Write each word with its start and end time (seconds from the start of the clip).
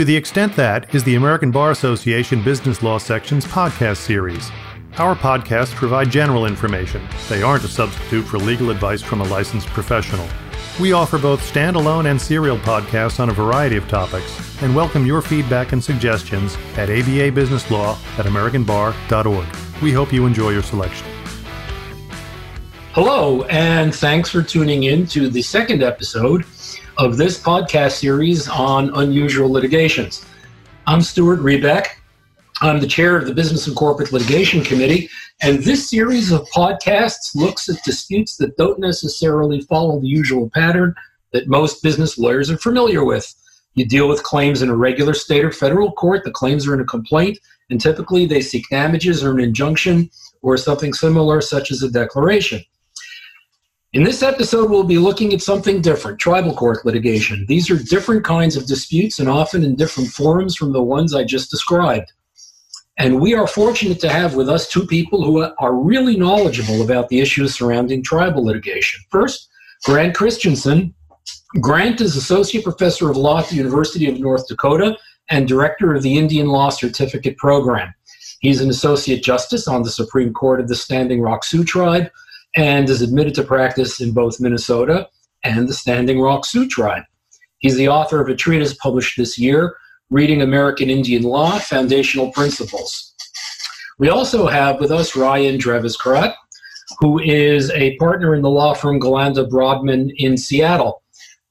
To 0.00 0.04
the 0.06 0.16
extent 0.16 0.56
that 0.56 0.94
is 0.94 1.04
the 1.04 1.16
American 1.16 1.50
Bar 1.50 1.72
Association 1.72 2.42
Business 2.42 2.82
Law 2.82 2.96
Section's 2.96 3.44
podcast 3.44 3.98
series. 3.98 4.50
Our 4.96 5.14
podcasts 5.14 5.74
provide 5.74 6.10
general 6.10 6.46
information. 6.46 7.06
They 7.28 7.42
aren't 7.42 7.64
a 7.64 7.68
substitute 7.68 8.22
for 8.22 8.38
legal 8.38 8.70
advice 8.70 9.02
from 9.02 9.20
a 9.20 9.24
licensed 9.24 9.66
professional. 9.66 10.26
We 10.80 10.94
offer 10.94 11.18
both 11.18 11.42
standalone 11.42 12.10
and 12.10 12.18
serial 12.18 12.56
podcasts 12.56 13.20
on 13.20 13.28
a 13.28 13.34
variety 13.34 13.76
of 13.76 13.88
topics 13.88 14.62
and 14.62 14.74
welcome 14.74 15.04
your 15.04 15.20
feedback 15.20 15.72
and 15.72 15.84
suggestions 15.84 16.54
at 16.78 16.88
ababusinesslaw 16.88 18.18
at 18.18 18.24
americanbar.org. 18.24 19.82
We 19.82 19.92
hope 19.92 20.14
you 20.14 20.24
enjoy 20.24 20.52
your 20.52 20.62
selection. 20.62 21.06
Hello, 22.92 23.42
and 23.44 23.94
thanks 23.94 24.30
for 24.30 24.42
tuning 24.42 24.84
in 24.84 25.06
to 25.08 25.28
the 25.28 25.42
second 25.42 25.82
episode 25.82 26.46
of 27.00 27.16
this 27.16 27.42
podcast 27.42 27.92
series 27.92 28.46
on 28.46 28.90
unusual 28.96 29.48
litigations. 29.48 30.26
I'm 30.86 31.00
Stuart 31.00 31.40
Rebeck. 31.40 31.86
I'm 32.60 32.78
the 32.78 32.86
chair 32.86 33.16
of 33.16 33.24
the 33.24 33.32
Business 33.32 33.66
and 33.66 33.74
Corporate 33.74 34.12
Litigation 34.12 34.62
Committee, 34.62 35.08
and 35.40 35.60
this 35.60 35.88
series 35.88 36.30
of 36.30 36.46
podcasts 36.54 37.34
looks 37.34 37.70
at 37.70 37.82
disputes 37.84 38.36
that 38.36 38.54
don't 38.58 38.78
necessarily 38.78 39.62
follow 39.62 39.98
the 39.98 40.08
usual 40.08 40.50
pattern 40.50 40.94
that 41.32 41.48
most 41.48 41.82
business 41.82 42.18
lawyers 42.18 42.50
are 42.50 42.58
familiar 42.58 43.02
with. 43.02 43.34
You 43.72 43.86
deal 43.86 44.06
with 44.06 44.22
claims 44.22 44.60
in 44.60 44.68
a 44.68 44.76
regular 44.76 45.14
state 45.14 45.42
or 45.42 45.52
federal 45.52 45.92
court, 45.92 46.24
the 46.24 46.30
claims 46.30 46.68
are 46.68 46.74
in 46.74 46.80
a 46.80 46.84
complaint, 46.84 47.38
and 47.70 47.80
typically 47.80 48.26
they 48.26 48.42
seek 48.42 48.68
damages 48.68 49.24
or 49.24 49.30
an 49.30 49.40
injunction 49.40 50.10
or 50.42 50.58
something 50.58 50.92
similar, 50.92 51.40
such 51.40 51.70
as 51.70 51.82
a 51.82 51.90
declaration. 51.90 52.62
In 53.92 54.04
this 54.04 54.22
episode, 54.22 54.70
we'll 54.70 54.84
be 54.84 54.98
looking 54.98 55.32
at 55.32 55.42
something 55.42 55.82
different 55.82 56.20
tribal 56.20 56.54
court 56.54 56.86
litigation. 56.86 57.44
These 57.48 57.68
are 57.70 57.76
different 57.76 58.22
kinds 58.22 58.54
of 58.54 58.68
disputes 58.68 59.18
and 59.18 59.28
often 59.28 59.64
in 59.64 59.74
different 59.74 60.10
forms 60.10 60.54
from 60.54 60.72
the 60.72 60.80
ones 60.82 61.12
I 61.12 61.24
just 61.24 61.50
described. 61.50 62.12
And 62.98 63.20
we 63.20 63.34
are 63.34 63.48
fortunate 63.48 63.98
to 64.00 64.08
have 64.08 64.36
with 64.36 64.48
us 64.48 64.68
two 64.68 64.86
people 64.86 65.24
who 65.24 65.44
are 65.58 65.74
really 65.74 66.16
knowledgeable 66.16 66.82
about 66.82 67.08
the 67.08 67.18
issues 67.18 67.56
surrounding 67.56 68.04
tribal 68.04 68.44
litigation. 68.44 69.00
First, 69.10 69.48
Grant 69.84 70.14
Christensen. 70.14 70.94
Grant 71.60 72.00
is 72.00 72.14
Associate 72.14 72.62
Professor 72.62 73.10
of 73.10 73.16
Law 73.16 73.40
at 73.40 73.48
the 73.48 73.56
University 73.56 74.08
of 74.08 74.20
North 74.20 74.46
Dakota 74.46 74.96
and 75.30 75.48
Director 75.48 75.96
of 75.96 76.04
the 76.04 76.16
Indian 76.16 76.46
Law 76.46 76.70
Certificate 76.70 77.36
Program. 77.38 77.92
He's 78.38 78.60
an 78.60 78.70
Associate 78.70 79.20
Justice 79.20 79.66
on 79.66 79.82
the 79.82 79.90
Supreme 79.90 80.32
Court 80.32 80.60
of 80.60 80.68
the 80.68 80.76
Standing 80.76 81.20
Rock 81.20 81.42
Sioux 81.42 81.64
Tribe 81.64 82.08
and 82.56 82.88
is 82.88 83.02
admitted 83.02 83.34
to 83.34 83.42
practice 83.42 84.00
in 84.00 84.12
both 84.12 84.40
Minnesota 84.40 85.08
and 85.44 85.68
the 85.68 85.74
Standing 85.74 86.20
Rock 86.20 86.44
Sioux 86.44 86.66
Tribe. 86.66 87.04
He's 87.58 87.76
the 87.76 87.88
author 87.88 88.20
of 88.20 88.28
a 88.28 88.34
treatise 88.34 88.74
published 88.74 89.16
this 89.16 89.38
year 89.38 89.76
Reading 90.10 90.42
American 90.42 90.90
Indian 90.90 91.22
Law 91.22 91.58
Foundational 91.58 92.32
Principles. 92.32 93.14
We 93.98 94.08
also 94.08 94.46
have 94.46 94.80
with 94.80 94.90
us 94.90 95.14
Ryan 95.14 95.58
Drevis 95.58 95.96
who 96.98 97.20
is 97.20 97.70
a 97.70 97.96
partner 97.96 98.34
in 98.34 98.42
the 98.42 98.50
law 98.50 98.74
firm 98.74 99.00
Galanda 99.00 99.48
Broadman 99.48 100.10
in 100.16 100.36
Seattle. 100.36 101.02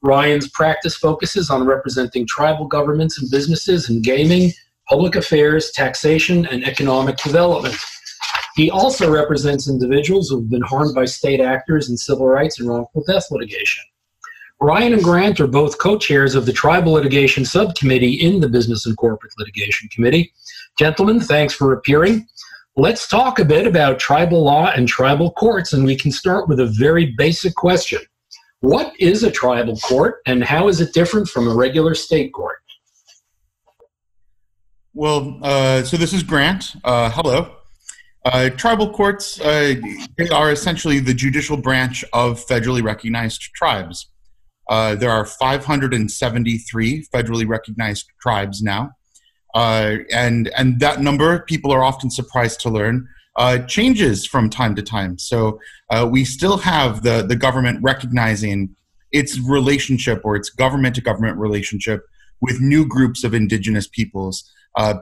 Ryan's 0.02 0.48
practice 0.48 0.96
focuses 0.96 1.50
on 1.50 1.66
representing 1.66 2.26
tribal 2.26 2.66
governments 2.66 3.20
and 3.20 3.30
businesses 3.30 3.88
in 3.88 4.02
gaming, 4.02 4.52
public 4.88 5.14
affairs, 5.14 5.70
taxation, 5.72 6.46
and 6.46 6.64
economic 6.64 7.16
development. 7.18 7.76
He 8.56 8.70
also 8.70 9.10
represents 9.10 9.68
individuals 9.68 10.28
who 10.28 10.40
have 10.40 10.50
been 10.50 10.62
harmed 10.62 10.94
by 10.94 11.04
state 11.04 11.40
actors 11.40 11.88
in 11.88 11.96
civil 11.96 12.26
rights 12.26 12.58
and 12.58 12.68
wrongful 12.68 13.04
death 13.06 13.26
litigation. 13.30 13.84
Ryan 14.60 14.92
and 14.92 15.02
Grant 15.02 15.40
are 15.40 15.46
both 15.46 15.78
co 15.78 15.96
chairs 15.96 16.34
of 16.34 16.44
the 16.44 16.52
Tribal 16.52 16.92
Litigation 16.92 17.44
Subcommittee 17.44 18.14
in 18.14 18.40
the 18.40 18.48
Business 18.48 18.84
and 18.84 18.96
Corporate 18.96 19.32
Litigation 19.38 19.88
Committee. 19.88 20.32
Gentlemen, 20.78 21.18
thanks 21.20 21.54
for 21.54 21.72
appearing. 21.72 22.26
Let's 22.76 23.08
talk 23.08 23.38
a 23.38 23.44
bit 23.44 23.66
about 23.66 23.98
tribal 23.98 24.44
law 24.44 24.70
and 24.70 24.86
tribal 24.86 25.32
courts, 25.32 25.72
and 25.72 25.84
we 25.84 25.96
can 25.96 26.12
start 26.12 26.48
with 26.48 26.60
a 26.60 26.66
very 26.66 27.14
basic 27.16 27.54
question 27.54 28.00
What 28.60 28.92
is 28.98 29.22
a 29.22 29.30
tribal 29.30 29.76
court, 29.78 30.20
and 30.26 30.44
how 30.44 30.68
is 30.68 30.80
it 30.80 30.92
different 30.92 31.28
from 31.28 31.48
a 31.48 31.54
regular 31.54 31.94
state 31.94 32.32
court? 32.32 32.58
Well, 34.92 35.38
uh, 35.42 35.84
so 35.84 35.96
this 35.96 36.12
is 36.12 36.22
Grant. 36.22 36.74
Uh, 36.84 37.10
hello. 37.10 37.59
Uh, 38.24 38.50
tribal 38.50 38.90
courts 38.90 39.40
uh, 39.40 39.74
they 40.18 40.28
are 40.28 40.52
essentially 40.52 41.00
the 41.00 41.14
judicial 41.14 41.56
branch 41.56 42.04
of 42.12 42.44
federally 42.46 42.82
recognized 42.82 43.40
tribes. 43.54 44.08
Uh, 44.68 44.94
there 44.94 45.10
are 45.10 45.24
573 45.24 47.06
federally 47.12 47.48
recognized 47.48 48.06
tribes 48.20 48.62
now. 48.62 48.90
Uh, 49.54 49.96
and, 50.12 50.48
and 50.56 50.78
that 50.80 51.00
number, 51.00 51.40
people 51.40 51.72
are 51.72 51.82
often 51.82 52.10
surprised 52.10 52.60
to 52.60 52.70
learn, 52.70 53.08
uh, 53.36 53.58
changes 53.60 54.26
from 54.26 54.50
time 54.50 54.74
to 54.76 54.82
time. 54.82 55.18
So 55.18 55.58
uh, 55.88 56.06
we 56.08 56.24
still 56.24 56.58
have 56.58 57.02
the, 57.02 57.22
the 57.22 57.34
government 57.34 57.82
recognizing 57.82 58.76
its 59.12 59.40
relationship 59.40 60.20
or 60.24 60.36
its 60.36 60.50
government 60.50 60.94
to 60.96 61.00
government 61.00 61.36
relationship 61.38 62.06
with 62.40 62.60
new 62.60 62.86
groups 62.86 63.24
of 63.24 63.34
indigenous 63.34 63.88
peoples 63.88 64.48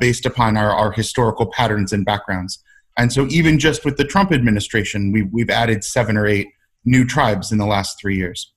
based 0.01 0.25
upon 0.25 0.57
our, 0.57 0.71
our 0.71 0.93
historical 0.93 1.47
patterns 1.47 1.93
and 1.93 2.07
backgrounds. 2.07 2.63
And 2.99 3.13
so, 3.13 3.27
even 3.29 3.59
just 3.59 3.85
with 3.85 3.97
the 3.97 4.05
Trump 4.05 4.33
administration, 4.33 5.13
we've, 5.13 5.29
we've 5.33 5.51
added 5.51 5.85
seven 5.85 6.17
or 6.17 6.27
eight 6.27 6.49
new 6.85 7.05
tribes 7.05 7.53
in 7.53 7.59
the 7.59 7.67
last 7.67 7.99
three 8.01 8.17
years. 8.17 8.53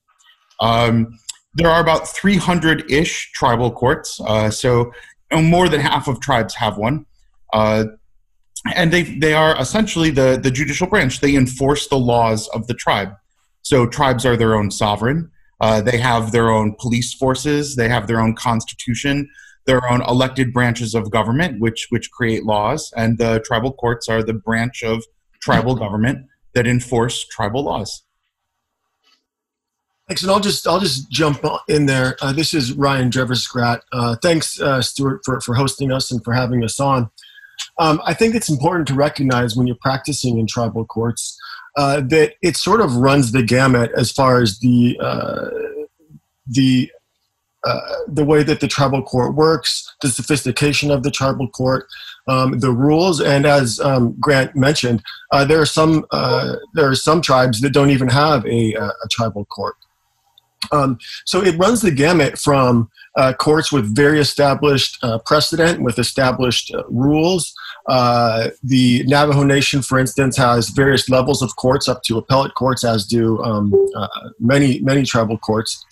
Um, 0.60 1.18
there 1.54 1.70
are 1.70 1.82
about 1.82 2.08
300 2.08 2.90
ish 2.92 3.32
tribal 3.34 3.72
courts. 3.72 4.20
Uh, 4.26 4.50
so 4.50 4.92
you 5.32 5.38
know, 5.38 5.42
more 5.42 5.70
than 5.70 5.82
half 5.82 6.08
of 6.08 6.20
tribes 6.20 6.56
have 6.56 6.78
one. 6.78 7.06
Uh, 7.54 7.86
and 8.76 8.92
they, 8.92 9.04
they 9.04 9.34
are 9.34 9.60
essentially 9.60 10.12
the, 10.12 10.40
the 10.42 10.52
judicial 10.52 10.88
branch. 10.88 11.20
They 11.20 11.36
enforce 11.36 11.88
the 11.88 11.98
laws 11.98 12.48
of 12.50 12.68
the 12.68 12.74
tribe. 12.74 13.10
So 13.64 13.86
tribes 13.86 14.26
are 14.26 14.38
their 14.38 14.56
own 14.56 14.72
sovereign. 14.72 15.32
Uh, 15.60 15.82
they 15.82 15.98
have 15.98 16.32
their 16.32 16.50
own 16.50 16.76
police 16.80 17.14
forces. 17.14 17.76
They 17.76 17.90
have 17.90 18.08
their 18.08 18.20
own 18.20 18.36
constitution, 18.36 19.30
their 19.66 19.90
own 19.90 20.02
elected 20.02 20.54
branches 20.54 20.96
of 20.96 21.12
government, 21.12 21.60
which 21.60 21.88
which 21.90 22.12
create 22.12 22.44
laws. 22.44 22.92
And 22.96 23.18
the 23.18 23.42
tribal 23.46 23.74
courts 23.74 24.10
are 24.10 24.24
the 24.24 24.34
branch 24.34 24.84
of 24.84 25.04
tribal 25.42 25.76
government 25.76 26.28
that 26.54 26.68
enforce 26.68 27.26
tribal 27.28 27.64
laws. 27.64 28.04
Thanks, 30.08 30.24
and 30.24 30.32
I'll 30.32 30.40
just 30.40 30.68
I'll 30.68 30.80
just 30.80 31.10
jump 31.10 31.46
in 31.70 31.86
there. 31.86 32.18
Uh, 32.22 32.34
this 32.34 32.54
is 32.54 32.74
Ryan 32.74 33.10
Drevis 33.10 33.48
Uh, 33.94 34.16
thanks, 34.22 34.60
uh, 34.60 34.82
Stuart, 34.82 35.22
for 35.24 35.40
for 35.42 35.56
hosting 35.56 35.92
us 35.92 36.12
and 36.12 36.24
for 36.24 36.34
having 36.34 36.64
us 36.64 36.80
on. 36.80 37.10
Um, 37.80 38.02
I 38.06 38.14
think 38.14 38.36
it's 38.36 38.50
important 38.50 38.88
to 38.90 38.94
recognize 38.94 39.56
when 39.56 39.68
you're 39.68 39.78
practicing 39.82 40.38
in 40.38 40.48
tribal 40.48 40.86
courts 40.86 41.38
uh, 41.78 42.02
that 42.02 42.34
it 42.42 42.58
sort 42.58 42.82
of 42.82 42.96
runs 42.96 43.32
the 43.32 43.44
gamut 43.44 43.92
as 43.96 44.12
far 44.12 44.42
as 44.42 44.60
the 44.60 45.00
uh, 45.02 45.50
the 46.48 46.92
uh, 47.64 47.80
the 48.08 48.26
way 48.26 48.44
that 48.44 48.60
the 48.60 48.68
tribal 48.68 49.02
court 49.04 49.36
works, 49.36 49.94
the 50.02 50.10
sophistication 50.10 50.92
of 50.92 51.04
the 51.04 51.12
tribal 51.12 51.48
court, 51.50 51.88
um, 52.28 52.60
the 52.60 52.72
rules, 52.72 53.22
and 53.22 53.46
as 53.46 53.80
um, 53.80 54.16
Grant 54.20 54.56
mentioned, 54.56 55.04
uh, 55.32 55.46
there 55.46 55.62
are 55.62 55.66
some 55.66 56.06
uh, 56.12 56.56
there 56.74 56.90
are 56.90 56.96
some 56.96 57.22
tribes 57.22 57.62
that 57.62 57.72
don't 57.74 57.90
even 57.90 58.08
have 58.10 58.46
a, 58.46 58.74
a 58.74 59.08
tribal 59.10 59.46
court. 59.46 59.76
Um, 60.72 61.00
so 61.26 61.42
it 61.42 61.58
runs 61.58 61.82
the 61.82 61.92
gamut 61.92 62.38
from 62.38 62.90
uh, 63.18 63.34
courts 63.34 63.72
with 63.72 63.94
very 63.96 64.20
established 64.20 64.98
uh, 65.04 65.18
precedent, 65.20 65.82
with 65.82 66.00
established 66.00 66.74
uh, 66.74 66.84
rules. 66.88 67.54
Uh, 67.88 68.50
the 68.64 69.04
Navajo 69.08 69.44
Nation, 69.44 69.82
for 69.82 70.00
instance, 70.00 70.38
has 70.38 70.70
various 70.70 71.10
levels 71.10 71.42
of 71.42 71.56
courts 71.56 71.90
up 71.90 72.04
to 72.04 72.18
appellate 72.18 72.54
courts, 72.54 72.84
as 72.84 73.06
do 73.06 73.42
um, 73.44 73.74
uh, 73.96 74.08
many 74.40 74.80
many 74.80 75.04
tribal 75.04 75.38
courts. 75.38 75.86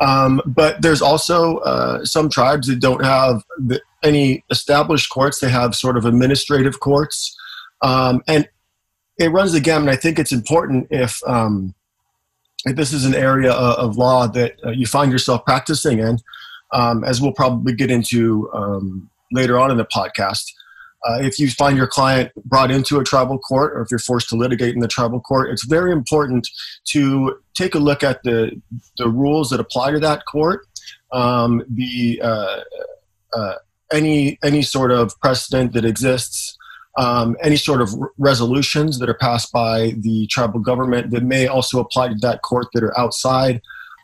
Um, 0.00 0.42
but 0.44 0.82
there's 0.82 1.02
also 1.02 1.58
uh, 1.58 2.04
some 2.04 2.28
tribes 2.28 2.66
that 2.66 2.80
don't 2.80 3.04
have 3.04 3.42
the, 3.58 3.80
any 4.02 4.44
established 4.50 5.10
courts; 5.10 5.40
they 5.40 5.48
have 5.48 5.74
sort 5.74 5.96
of 5.96 6.04
administrative 6.04 6.80
courts, 6.80 7.36
um, 7.82 8.22
and 8.26 8.48
it 9.18 9.28
runs 9.28 9.52
the 9.52 9.60
gamut. 9.60 9.88
I 9.88 9.96
think 9.96 10.18
it's 10.18 10.32
important 10.32 10.88
if 10.90 11.20
um, 11.26 11.74
this 12.64 12.92
is 12.92 13.04
an 13.04 13.14
area 13.14 13.52
of 13.52 13.96
law 13.96 14.26
that 14.28 14.56
uh, 14.64 14.70
you 14.70 14.86
find 14.86 15.12
yourself 15.12 15.44
practicing 15.44 15.98
in, 16.00 16.18
um, 16.72 17.04
as 17.04 17.20
we'll 17.20 17.32
probably 17.32 17.74
get 17.74 17.90
into 17.90 18.50
um, 18.52 19.10
later 19.32 19.58
on 19.58 19.70
in 19.70 19.76
the 19.76 19.86
podcast. 19.86 20.52
Uh, 21.06 21.18
if 21.20 21.38
you 21.38 21.50
find 21.50 21.76
your 21.76 21.86
client 21.86 22.32
brought 22.46 22.70
into 22.70 22.98
a 22.98 23.04
tribal 23.04 23.38
court 23.38 23.74
or 23.74 23.82
if 23.82 23.90
you're 23.90 23.98
forced 23.98 24.28
to 24.30 24.36
litigate 24.36 24.74
in 24.74 24.80
the 24.80 24.88
tribal 24.88 25.20
court, 25.20 25.50
it's 25.50 25.66
very 25.66 25.92
important 25.92 26.48
to 26.84 27.38
take 27.54 27.74
a 27.74 27.78
look 27.78 28.02
at 28.02 28.22
the, 28.22 28.60
the 28.98 29.08
rules 29.08 29.50
that 29.50 29.60
apply 29.60 29.92
to 29.92 30.00
that 30.00 30.24
court, 30.26 30.66
um, 31.12 31.62
the, 31.68 32.20
uh, 32.22 32.60
uh, 33.36 33.54
any, 33.92 34.38
any 34.42 34.62
sort 34.62 34.90
of 34.90 35.18
precedent 35.20 35.72
that 35.72 35.84
exists, 35.84 36.56
um, 36.96 37.36
any 37.42 37.56
sort 37.56 37.80
of 37.80 37.90
resolutions 38.18 38.98
that 38.98 39.08
are 39.08 39.14
passed 39.14 39.52
by 39.52 39.94
the 39.98 40.26
tribal 40.28 40.60
government 40.60 41.10
that 41.10 41.22
may 41.22 41.46
also 41.46 41.80
apply 41.80 42.08
to 42.08 42.14
that 42.16 42.42
court 42.42 42.66
that 42.74 42.84
are 42.84 42.98
outside 42.98 43.60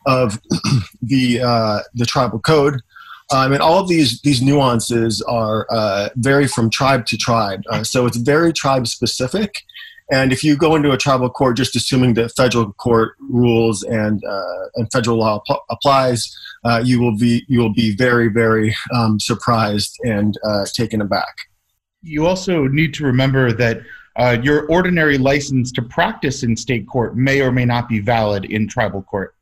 of 0.06 0.40
the 1.02 1.40
uh, 1.40 1.80
the 1.94 2.06
tribal 2.06 2.40
code. 2.40 2.80
Um, 3.32 3.52
and 3.52 3.62
all 3.62 3.78
of 3.78 3.88
these 3.88 4.20
these 4.22 4.42
nuances 4.42 5.22
are 5.22 5.66
uh, 5.70 6.08
vary 6.16 6.48
from 6.48 6.68
tribe 6.68 7.06
to 7.06 7.16
tribe. 7.16 7.62
Uh, 7.70 7.84
so 7.84 8.06
it's 8.06 8.16
very 8.16 8.52
tribe 8.52 8.88
specific. 8.88 9.62
And 10.10 10.32
if 10.32 10.42
you 10.42 10.56
go 10.56 10.74
into 10.74 10.90
a 10.90 10.96
tribal 10.96 11.30
court 11.30 11.56
just 11.56 11.76
assuming 11.76 12.14
that 12.14 12.34
federal 12.36 12.72
court 12.72 13.14
rules 13.20 13.84
and 13.84 14.22
uh, 14.24 14.64
and 14.74 14.90
federal 14.90 15.18
law 15.18 15.42
ap- 15.48 15.62
applies, 15.70 16.36
uh, 16.64 16.82
you 16.84 17.00
will 17.00 17.16
be 17.16 17.44
you 17.48 17.60
will 17.60 17.72
be 17.72 17.94
very 17.94 18.28
very 18.28 18.74
um, 18.92 19.20
surprised 19.20 19.96
and 20.04 20.36
uh, 20.44 20.64
taken 20.72 21.00
aback. 21.00 21.36
You 22.02 22.26
also 22.26 22.64
need 22.66 22.92
to 22.94 23.04
remember 23.04 23.52
that 23.52 23.82
uh, 24.16 24.36
your 24.42 24.66
ordinary 24.66 25.16
license 25.16 25.70
to 25.72 25.82
practice 25.82 26.42
in 26.42 26.56
state 26.56 26.88
court 26.88 27.16
may 27.16 27.40
or 27.40 27.52
may 27.52 27.64
not 27.64 27.88
be 27.88 28.00
valid 28.00 28.44
in 28.46 28.66
tribal 28.68 29.02
court. 29.02 29.34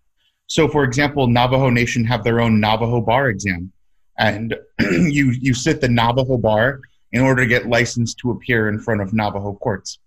So, 0.48 0.68
for 0.68 0.84
example, 0.84 1.26
Navajo 1.26 1.70
Nation 1.70 2.04
have 2.04 2.24
their 2.24 2.40
own 2.40 2.60
Navajo 2.60 3.00
bar 3.00 3.28
exam, 3.28 3.72
and 4.18 4.54
you 4.80 5.30
you 5.30 5.54
sit 5.54 5.80
the 5.80 5.88
Navajo 5.88 6.36
bar 6.36 6.80
in 7.12 7.22
order 7.22 7.42
to 7.42 7.48
get 7.48 7.68
licensed 7.68 8.18
to 8.18 8.32
appear 8.32 8.68
in 8.68 8.78
front 8.78 9.00
of 9.00 9.14
Navajo 9.14 9.54
courts. 9.54 9.98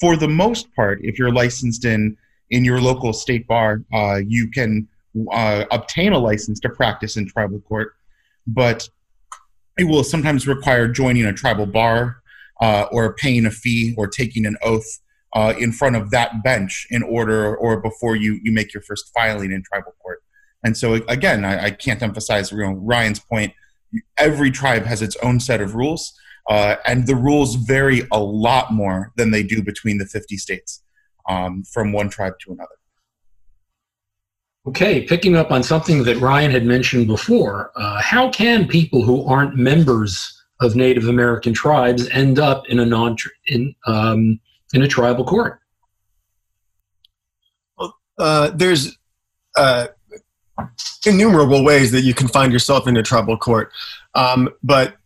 For 0.00 0.16
the 0.16 0.28
most 0.28 0.74
part, 0.74 1.00
if 1.02 1.18
you're 1.18 1.32
licensed 1.32 1.84
in 1.84 2.16
in 2.50 2.64
your 2.64 2.80
local 2.80 3.12
state 3.12 3.46
bar, 3.46 3.82
uh, 3.92 4.20
you 4.26 4.50
can 4.50 4.88
uh, 5.30 5.64
obtain 5.70 6.12
a 6.12 6.18
license 6.18 6.60
to 6.60 6.68
practice 6.68 7.16
in 7.16 7.26
tribal 7.26 7.60
court, 7.60 7.94
but 8.46 8.88
it 9.78 9.84
will 9.84 10.04
sometimes 10.04 10.46
require 10.46 10.88
joining 10.88 11.26
a 11.26 11.32
tribal 11.32 11.66
bar 11.66 12.22
uh, 12.60 12.86
or 12.90 13.14
paying 13.14 13.46
a 13.46 13.50
fee 13.50 13.94
or 13.96 14.08
taking 14.08 14.46
an 14.46 14.56
oath 14.62 15.00
uh, 15.34 15.54
in 15.58 15.72
front 15.72 15.96
of 15.96 16.10
that 16.10 16.42
bench 16.42 16.86
in 16.90 17.02
order 17.02 17.54
or 17.56 17.80
before 17.80 18.16
you, 18.16 18.40
you 18.42 18.50
make 18.50 18.72
your 18.72 18.82
first 18.82 19.10
filing 19.14 19.52
in 19.52 19.62
tribal 19.62 19.94
court. 20.02 20.22
And 20.64 20.76
so, 20.76 20.94
again, 21.08 21.44
I, 21.44 21.66
I 21.66 21.70
can't 21.70 22.02
emphasize 22.02 22.50
you 22.50 22.58
know, 22.58 22.72
Ryan's 22.72 23.20
point. 23.20 23.52
Every 24.16 24.50
tribe 24.50 24.84
has 24.84 25.02
its 25.02 25.16
own 25.22 25.38
set 25.40 25.60
of 25.60 25.74
rules, 25.74 26.12
uh, 26.48 26.76
and 26.86 27.06
the 27.06 27.14
rules 27.14 27.54
vary 27.54 28.02
a 28.10 28.18
lot 28.18 28.72
more 28.72 29.12
than 29.16 29.30
they 29.30 29.42
do 29.42 29.62
between 29.62 29.98
the 29.98 30.06
50 30.06 30.36
states 30.36 30.82
um, 31.28 31.62
from 31.64 31.92
one 31.92 32.08
tribe 32.08 32.34
to 32.40 32.52
another. 32.52 32.70
Okay, 34.66 35.02
picking 35.02 35.36
up 35.36 35.50
on 35.50 35.62
something 35.62 36.02
that 36.04 36.16
Ryan 36.18 36.50
had 36.50 36.64
mentioned 36.64 37.06
before, 37.06 37.70
uh, 37.76 38.00
how 38.02 38.28
can 38.30 38.66
people 38.66 39.02
who 39.02 39.24
aren't 39.24 39.56
members 39.56 40.34
of 40.60 40.74
Native 40.74 41.08
American 41.08 41.52
tribes 41.52 42.08
end 42.10 42.38
up 42.38 42.68
in 42.68 42.80
a 42.80 42.84
non 42.84 43.16
in 43.46 43.74
um, 43.86 44.40
in 44.74 44.82
a 44.82 44.88
tribal 44.88 45.24
court? 45.24 45.60
Well, 47.78 47.96
uh, 48.18 48.50
there's 48.50 48.98
uh, 49.56 49.86
innumerable 51.06 51.64
ways 51.64 51.90
that 51.92 52.02
you 52.02 52.12
can 52.12 52.28
find 52.28 52.52
yourself 52.52 52.86
in 52.86 52.96
a 52.96 53.02
tribal 53.02 53.38
court, 53.38 53.72
um, 54.14 54.50
but 54.62 54.96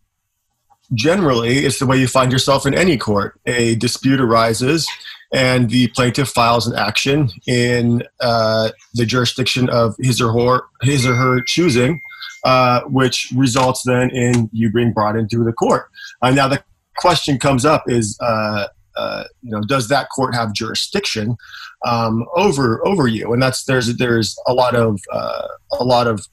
generally, 0.93 1.59
it's 1.59 1.79
the 1.79 1.85
way 1.85 1.97
you 1.97 2.07
find 2.07 2.31
yourself 2.31 2.65
in 2.65 2.73
any 2.73 2.97
court. 2.97 3.39
A 3.45 3.75
dispute 3.75 4.19
arises, 4.19 4.87
and 5.33 5.69
the 5.69 5.87
plaintiff 5.87 6.29
files 6.29 6.67
an 6.67 6.75
action 6.75 7.29
in 7.47 8.03
uh, 8.21 8.69
the 8.93 9.05
jurisdiction 9.05 9.69
of 9.69 9.95
his 9.99 10.21
or 10.21 10.31
her 10.31 10.61
his 10.81 11.05
or 11.05 11.15
her 11.15 11.41
choosing 11.41 11.99
uh, 12.43 12.81
which 12.83 13.31
results 13.35 13.83
then 13.83 14.09
in 14.11 14.49
you 14.51 14.71
being 14.71 14.91
brought 14.91 15.15
into 15.15 15.43
the 15.43 15.53
court. 15.53 15.87
Uh, 16.21 16.31
now 16.31 16.47
the 16.47 16.63
question 16.97 17.39
comes 17.39 17.65
up 17.65 17.83
is, 17.87 18.17
uh, 18.21 18.67
uh, 18.95 19.23
you 19.41 19.51
know, 19.51 19.61
does 19.61 19.87
that 19.87 20.09
court 20.09 20.35
have 20.35 20.53
jurisdiction 20.53 21.37
um, 21.85 22.25
over 22.35 22.85
over 22.85 23.07
you? 23.07 23.33
And 23.33 23.41
that's 23.41 23.63
there's 23.63 23.95
there's 23.97 24.37
a 24.45 24.53
lot 24.53 24.75
of 24.75 24.99
uh, 25.11 25.47
a 25.79 25.83
lot 25.83 26.07
of 26.07 26.27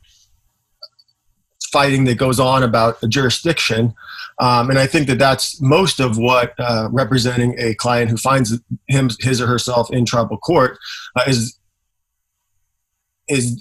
fighting 1.73 2.05
that 2.05 2.19
goes 2.19 2.41
on 2.41 2.63
about 2.63 2.99
jurisdiction. 3.09 3.95
Um, 4.39 4.71
and 4.71 4.79
I 4.79 4.87
think 4.87 5.07
that 5.09 5.19
that's 5.19 5.61
most 5.61 6.01
of 6.01 6.17
what 6.17 6.55
uh, 6.59 6.89
representing 6.91 7.55
a 7.59 7.75
client 7.75 8.11
who 8.11 8.17
finds 8.17 8.59
him, 8.89 9.11
his 9.21 9.41
or 9.41 9.47
herself 9.47 9.93
in 9.93 10.07
tribal 10.07 10.39
court 10.39 10.79
uh, 11.17 11.25
is 11.27 11.59
is 13.29 13.61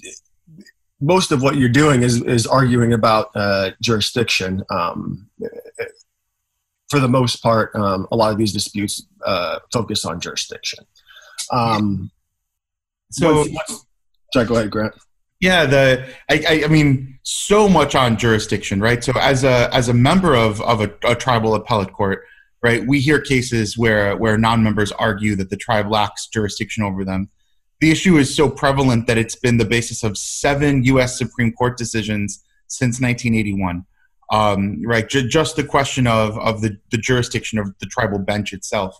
most 1.00 1.32
of 1.32 1.42
what 1.42 1.56
you're 1.56 1.68
doing 1.68 2.02
is 2.02 2.22
is 2.22 2.46
arguing 2.46 2.92
about 2.92 3.30
uh, 3.34 3.70
jurisdiction. 3.80 4.62
Um, 4.70 5.28
for 6.88 6.98
the 6.98 7.08
most 7.08 7.42
part, 7.42 7.74
um, 7.76 8.06
a 8.10 8.16
lot 8.16 8.32
of 8.32 8.38
these 8.38 8.52
disputes 8.52 9.06
uh, 9.24 9.60
focus 9.72 10.04
on 10.04 10.20
jurisdiction. 10.20 10.84
Um, 11.52 12.10
so, 13.12 13.44
what's, 13.44 13.86
sorry, 14.32 14.46
go 14.46 14.56
ahead, 14.56 14.70
Grant. 14.70 14.94
Yeah, 15.40 15.64
the 15.64 16.06
I, 16.30 16.64
I, 16.64 16.68
mean, 16.68 17.18
so 17.22 17.68
much 17.68 17.94
on 17.94 18.18
jurisdiction, 18.18 18.80
right? 18.80 19.02
So, 19.02 19.12
as 19.18 19.42
a 19.42 19.74
as 19.74 19.88
a 19.88 19.94
member 19.94 20.34
of 20.34 20.60
of 20.60 20.82
a, 20.82 20.92
a 21.04 21.14
tribal 21.14 21.54
appellate 21.54 21.92
court, 21.92 22.24
right, 22.62 22.86
we 22.86 23.00
hear 23.00 23.20
cases 23.20 23.78
where 23.78 24.16
where 24.16 24.36
non-members 24.36 24.92
argue 24.92 25.34
that 25.36 25.48
the 25.48 25.56
tribe 25.56 25.90
lacks 25.90 26.26
jurisdiction 26.26 26.82
over 26.82 27.04
them 27.04 27.30
the 27.80 27.90
issue 27.90 28.18
is 28.18 28.34
so 28.34 28.48
prevalent 28.48 29.06
that 29.06 29.18
it's 29.18 29.34
been 29.34 29.56
the 29.56 29.64
basis 29.64 30.04
of 30.04 30.16
seven 30.16 30.84
U.S. 30.84 31.16
Supreme 31.16 31.52
Court 31.52 31.76
decisions 31.78 32.44
since 32.68 33.00
1981. 33.00 33.84
Um, 34.30 34.82
right, 34.86 35.08
J- 35.08 35.26
just 35.26 35.56
the 35.56 35.64
question 35.64 36.06
of 36.06 36.38
of 36.38 36.60
the, 36.60 36.76
the 36.90 36.98
jurisdiction 36.98 37.58
of 37.58 37.74
the 37.80 37.86
tribal 37.86 38.18
bench 38.18 38.52
itself 38.52 38.96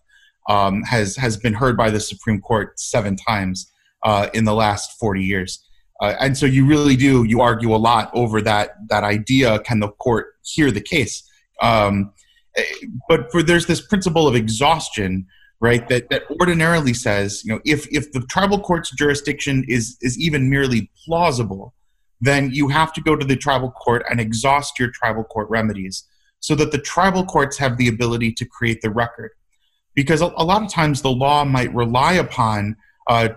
um, 0.49 0.83
has 0.83 1.15
has 1.17 1.37
been 1.37 1.55
heard 1.55 1.77
by 1.77 1.91
the 1.91 2.01
Supreme 2.01 2.41
Court 2.41 2.81
seven 2.81 3.17
times 3.17 3.71
uh, 4.05 4.29
in 4.35 4.45
the 4.45 4.55
last 4.55 4.99
40 4.99 5.23
years. 5.23 5.65
Uh, 6.01 6.15
and 6.19 6.37
so 6.37 6.47
you 6.47 6.67
really 6.67 6.97
do 6.97 7.25
you 7.25 7.41
argue 7.41 7.75
a 7.75 7.77
lot 7.77 8.11
over 8.15 8.41
that 8.41 8.77
that 8.89 9.05
idea. 9.05 9.59
Can 9.61 9.81
the 9.81 9.89
court 9.89 10.35
hear 10.43 10.71
the 10.71 10.81
case? 10.81 11.23
Um, 11.63 12.13
eh, 12.57 12.65
but 13.09 13.31
for 13.31 13.43
there's 13.43 13.67
this 13.67 13.81
principle 13.81 14.27
of 14.27 14.35
exhaustion 14.35 15.27
right 15.61 15.87
that, 15.89 16.09
that 16.09 16.23
ordinarily 16.41 16.95
says 16.95 17.45
you 17.45 17.53
know 17.53 17.61
if 17.67 17.87
if 17.93 18.11
the 18.13 18.21
tribal 18.31 18.59
court's 18.59 18.91
jurisdiction 18.97 19.63
is 19.69 19.99
is 20.01 20.19
even 20.19 20.49
merely 20.49 20.91
plausible 21.05 21.75
then 22.21 22.51
you 22.51 22.69
have 22.69 22.93
to 22.93 23.01
go 23.01 23.17
to 23.17 23.27
the 23.27 23.37
tribal 23.37 23.71
court 23.71 24.05
and 24.11 24.21
exhaust 24.21 24.79
your 24.79 24.91
tribal 24.91 25.25
court 25.25 25.49
remedies 25.51 26.05
so 26.41 26.55
that 26.55 26.73
the 26.73 26.79
tribal 26.79 27.25
courts 27.25 27.57
have 27.59 27.77
the 27.77 27.89
ability 27.89 28.33
to 28.33 28.45
create 28.45 28.81
the 28.83 28.91
record. 28.91 29.31
Because 29.95 30.23
a, 30.23 30.33
a 30.37 30.45
lot 30.45 30.63
of 30.63 30.73
times 30.73 31.03
the 31.03 31.11
law 31.11 31.45
might 31.45 31.73
rely 31.75 32.15
upon 32.15 32.77
uh, 33.11 33.29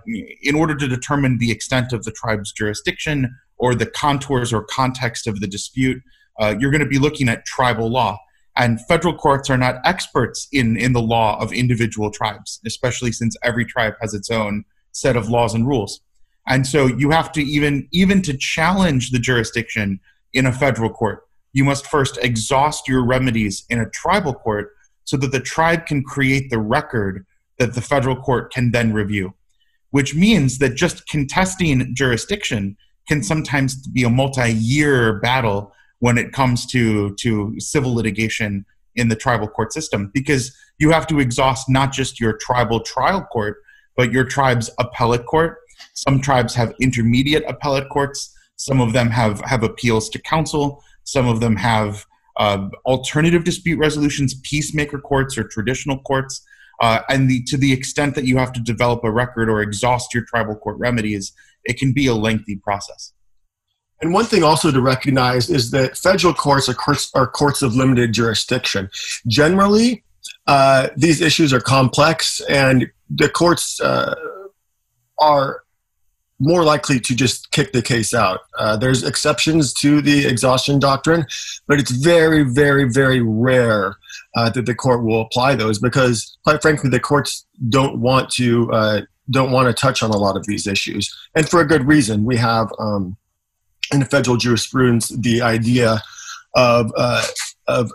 in 0.42 0.56
order 0.56 0.76
to 0.76 0.88
determine 0.88 1.38
the 1.40 1.52
extent 1.52 1.92
of 1.92 2.06
the 2.06 2.12
tribe's 2.12 2.54
jurisdiction 2.54 3.36
or 3.58 3.76
the 3.76 3.86
contours 3.86 4.54
or 4.54 4.64
context 4.64 5.28
of 5.28 5.42
the 5.42 5.48
dispute 5.48 6.02
uh, 6.40 6.56
you're 6.58 6.72
going 6.72 6.88
to 6.88 6.88
be 6.88 7.00
looking 7.00 7.28
at 7.28 7.46
tribal 7.46 7.90
law 7.90 8.18
and 8.56 8.80
federal 8.86 9.16
courts 9.16 9.50
are 9.50 9.58
not 9.58 9.82
experts 9.84 10.48
in, 10.52 10.78
in 10.78 10.94
the 10.94 11.02
law 11.02 11.40
of 11.42 11.52
individual 11.52 12.12
tribes, 12.12 12.60
especially 12.66 13.12
since 13.12 13.36
every 13.44 13.66
tribe 13.66 13.96
has 14.00 14.14
its 14.14 14.30
own 14.30 14.64
set 14.92 15.16
of 15.16 15.30
laws 15.30 15.54
and 15.56 15.68
rules. 15.68 16.02
And 16.48 16.68
so 16.68 16.86
you 16.86 17.10
have 17.10 17.32
to 17.34 17.42
even 17.42 17.88
even 17.92 18.22
to 18.24 18.38
challenge 18.38 19.12
the 19.12 19.20
jurisdiction 19.20 20.00
in 20.34 20.46
a 20.46 20.52
federal 20.52 20.90
court, 20.90 21.24
you 21.54 21.64
must 21.64 21.88
first 21.88 22.18
exhaust 22.22 22.88
your 22.88 23.04
remedies 23.04 23.66
in 23.70 23.80
a 23.80 23.90
tribal 23.90 24.34
court 24.34 24.72
so 25.06 25.18
that 25.18 25.32
the 25.32 25.40
tribe 25.40 25.86
can 25.86 26.04
create 26.04 26.50
the 26.50 26.60
record 26.60 27.26
that 27.60 27.74
the 27.74 27.82
federal 27.82 28.16
court 28.16 28.52
can 28.52 28.72
then 28.72 28.94
review. 28.94 29.34
Which 29.94 30.16
means 30.16 30.58
that 30.58 30.76
just 30.76 31.08
contesting 31.08 31.96
jurisdiction 31.96 32.76
can 33.08 33.22
sometimes 33.22 33.76
be 33.88 34.04
a 34.04 34.10
multi-year 34.10 35.20
battle 35.20 35.74
when 36.00 36.18
it 36.18 36.34
comes 36.34 36.66
to 36.68 37.16
to 37.22 37.56
civil 37.60 37.94
litigation 37.94 38.66
in 38.96 39.08
the 39.08 39.16
tribal 39.16 39.48
court 39.48 39.72
system 39.72 40.12
because 40.14 40.56
you 40.80 40.92
have 40.92 41.08
to 41.08 41.20
exhaust 41.20 41.70
not 41.70 41.92
just 41.92 42.20
your 42.20 42.34
tribal 42.38 42.80
trial 42.80 43.22
court 43.32 43.58
but 43.96 44.12
your 44.12 44.24
tribe's 44.24 44.70
appellate 44.80 45.26
court. 45.28 45.60
Some 45.94 46.20
tribes 46.20 46.56
have 46.56 46.74
intermediate 46.82 47.44
appellate 47.48 47.90
courts. 47.90 48.34
Some 48.56 48.82
of 48.82 48.94
them 48.94 49.10
have 49.10 49.42
have 49.42 49.64
appeals 49.64 50.10
to 50.10 50.20
council 50.20 50.84
some 51.04 51.28
of 51.28 51.40
them 51.40 51.56
have 51.56 52.06
uh, 52.38 52.68
alternative 52.86 53.44
dispute 53.44 53.78
resolutions 53.78 54.36
peacemaker 54.44 55.00
courts 55.00 55.38
or 55.38 55.44
traditional 55.44 56.00
courts 56.00 56.42
uh, 56.80 57.00
and 57.10 57.30
the, 57.30 57.44
to 57.44 57.58
the 57.58 57.72
extent 57.72 58.16
that 58.16 58.26
you 58.26 58.38
have 58.38 58.52
to 58.54 58.60
develop 58.62 59.04
a 59.04 59.12
record 59.12 59.50
or 59.50 59.62
exhaust 59.62 60.14
your 60.14 60.24
tribal 60.24 60.56
court 60.56 60.78
remedies 60.80 61.34
it 61.66 61.78
can 61.78 61.94
be 61.94 62.08
a 62.08 62.14
lengthy 62.14 62.56
process 62.58 63.14
and 64.02 64.14
one 64.14 64.26
thing 64.26 64.44
also 64.44 64.70
to 64.70 64.82
recognize 64.82 65.50
is 65.50 65.72
that 65.72 65.98
federal 65.98 66.34
courts 66.34 66.68
are 66.68 66.74
courts, 66.74 67.10
are 67.16 67.26
courts 67.26 67.62
of 67.62 67.74
limited 67.74 68.12
jurisdiction. 68.12 68.90
Generally, 69.28 70.04
uh, 70.46 70.90
these 70.98 71.22
issues 71.22 71.54
are 71.54 71.62
complex, 71.62 72.42
and 72.50 72.92
the 73.10 73.30
courts 73.30 73.80
uh, 73.80 74.14
are 75.22 75.64
more 76.44 76.64
likely 76.64 77.00
to 77.00 77.16
just 77.16 77.52
kick 77.52 77.72
the 77.72 77.82
case 77.82 78.14
out. 78.14 78.42
Uh, 78.60 78.76
there's 78.76 79.04
exceptions 79.04 79.74
to 79.74 80.02
the 80.02 80.26
exhaustion 80.28 80.78
doctrine, 80.78 81.26
but 81.68 81.80
it's 81.80 81.92
very, 81.92 82.44
very, 82.44 82.90
very 82.90 83.22
rare 83.22 83.96
uh, 84.36 84.50
that 84.50 84.66
the 84.66 84.76
court 84.76 85.04
will 85.04 85.22
apply 85.22 85.56
those 85.56 85.80
because, 85.80 86.38
quite 86.44 86.62
frankly, 86.62 86.90
the 86.90 87.00
courts 87.00 87.46
don't 87.70 88.00
want 88.00 88.30
to 88.32 88.72
uh, 88.72 89.02
don't 89.30 89.52
want 89.52 89.68
to 89.68 89.74
touch 89.74 90.04
on 90.04 90.10
a 90.10 90.18
lot 90.18 90.36
of 90.36 90.46
these 90.46 90.68
issues, 90.68 91.16
and 91.34 91.48
for 91.48 91.62
a 91.62 91.66
good 91.66 91.88
reason. 91.88 92.26
We 92.26 92.36
have 92.38 92.72
um, 92.78 93.16
in 93.94 94.00
the 94.00 94.06
federal 94.06 94.36
jurisprudence 94.36 95.08
the 95.10 95.42
idea 95.42 96.02
of 96.56 96.92
uh, 96.98 97.26
of 97.68 97.92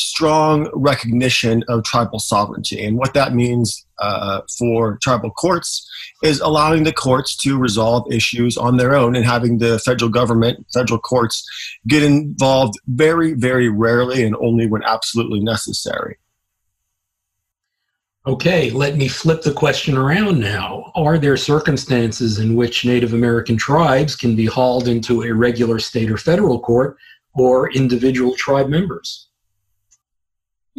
strong 0.00 0.70
recognition 0.74 1.62
of 1.68 1.84
tribal 1.84 2.18
sovereignty. 2.18 2.84
And 2.84 2.96
what 2.96 3.14
that 3.14 3.34
means 3.34 3.86
uh, 3.98 4.40
for 4.58 4.98
tribal 5.02 5.30
courts 5.30 5.88
is 6.22 6.40
allowing 6.40 6.84
the 6.84 6.92
courts 6.92 7.36
to 7.36 7.58
resolve 7.58 8.10
issues 8.12 8.56
on 8.56 8.76
their 8.76 8.94
own 8.94 9.14
and 9.14 9.24
having 9.24 9.58
the 9.58 9.78
federal 9.78 10.10
government, 10.10 10.66
federal 10.72 10.98
courts, 10.98 11.44
get 11.86 12.02
involved 12.02 12.74
very, 12.88 13.34
very 13.34 13.68
rarely 13.68 14.24
and 14.24 14.36
only 14.40 14.66
when 14.66 14.82
absolutely 14.84 15.40
necessary. 15.40 16.16
Okay, 18.26 18.70
let 18.70 18.96
me 18.96 19.08
flip 19.08 19.40
the 19.42 19.52
question 19.52 19.96
around 19.96 20.38
now. 20.38 20.92
Are 20.94 21.16
there 21.16 21.38
circumstances 21.38 22.38
in 22.38 22.54
which 22.54 22.84
Native 22.84 23.14
American 23.14 23.56
tribes 23.56 24.14
can 24.14 24.36
be 24.36 24.44
hauled 24.44 24.88
into 24.88 25.22
a 25.22 25.32
regular 25.32 25.78
state 25.78 26.10
or 26.10 26.18
federal 26.18 26.60
court 26.60 26.98
or 27.32 27.72
individual 27.72 28.34
tribe 28.34 28.68
members? 28.68 29.29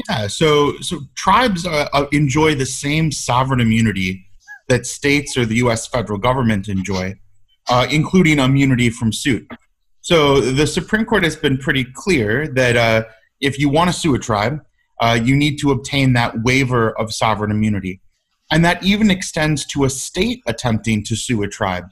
Yeah, 0.09 0.27
so 0.27 0.77
so 0.79 1.01
tribes 1.15 1.65
uh, 1.65 1.87
uh, 1.93 2.05
enjoy 2.11 2.55
the 2.55 2.65
same 2.65 3.11
sovereign 3.11 3.59
immunity 3.59 4.25
that 4.69 4.85
states 4.85 5.37
or 5.37 5.45
the 5.45 5.55
U.S. 5.55 5.87
federal 5.87 6.17
government 6.17 6.67
enjoy, 6.67 7.15
uh, 7.69 7.87
including 7.91 8.39
immunity 8.39 8.89
from 8.89 9.11
suit. 9.11 9.47
So 10.01 10.39
the 10.39 10.65
Supreme 10.65 11.05
Court 11.05 11.23
has 11.23 11.35
been 11.35 11.57
pretty 11.57 11.85
clear 11.93 12.47
that 12.47 12.75
uh, 12.75 13.03
if 13.39 13.59
you 13.59 13.69
want 13.69 13.89
to 13.89 13.93
sue 13.93 14.15
a 14.15 14.19
tribe, 14.19 14.59
uh, 14.99 15.19
you 15.21 15.35
need 15.35 15.57
to 15.57 15.71
obtain 15.71 16.13
that 16.13 16.41
waiver 16.41 16.97
of 16.97 17.13
sovereign 17.13 17.51
immunity, 17.51 18.01
and 18.51 18.63
that 18.65 18.83
even 18.83 19.11
extends 19.11 19.65
to 19.67 19.83
a 19.83 19.89
state 19.89 20.41
attempting 20.47 21.03
to 21.03 21.15
sue 21.15 21.43
a 21.43 21.47
tribe. 21.47 21.85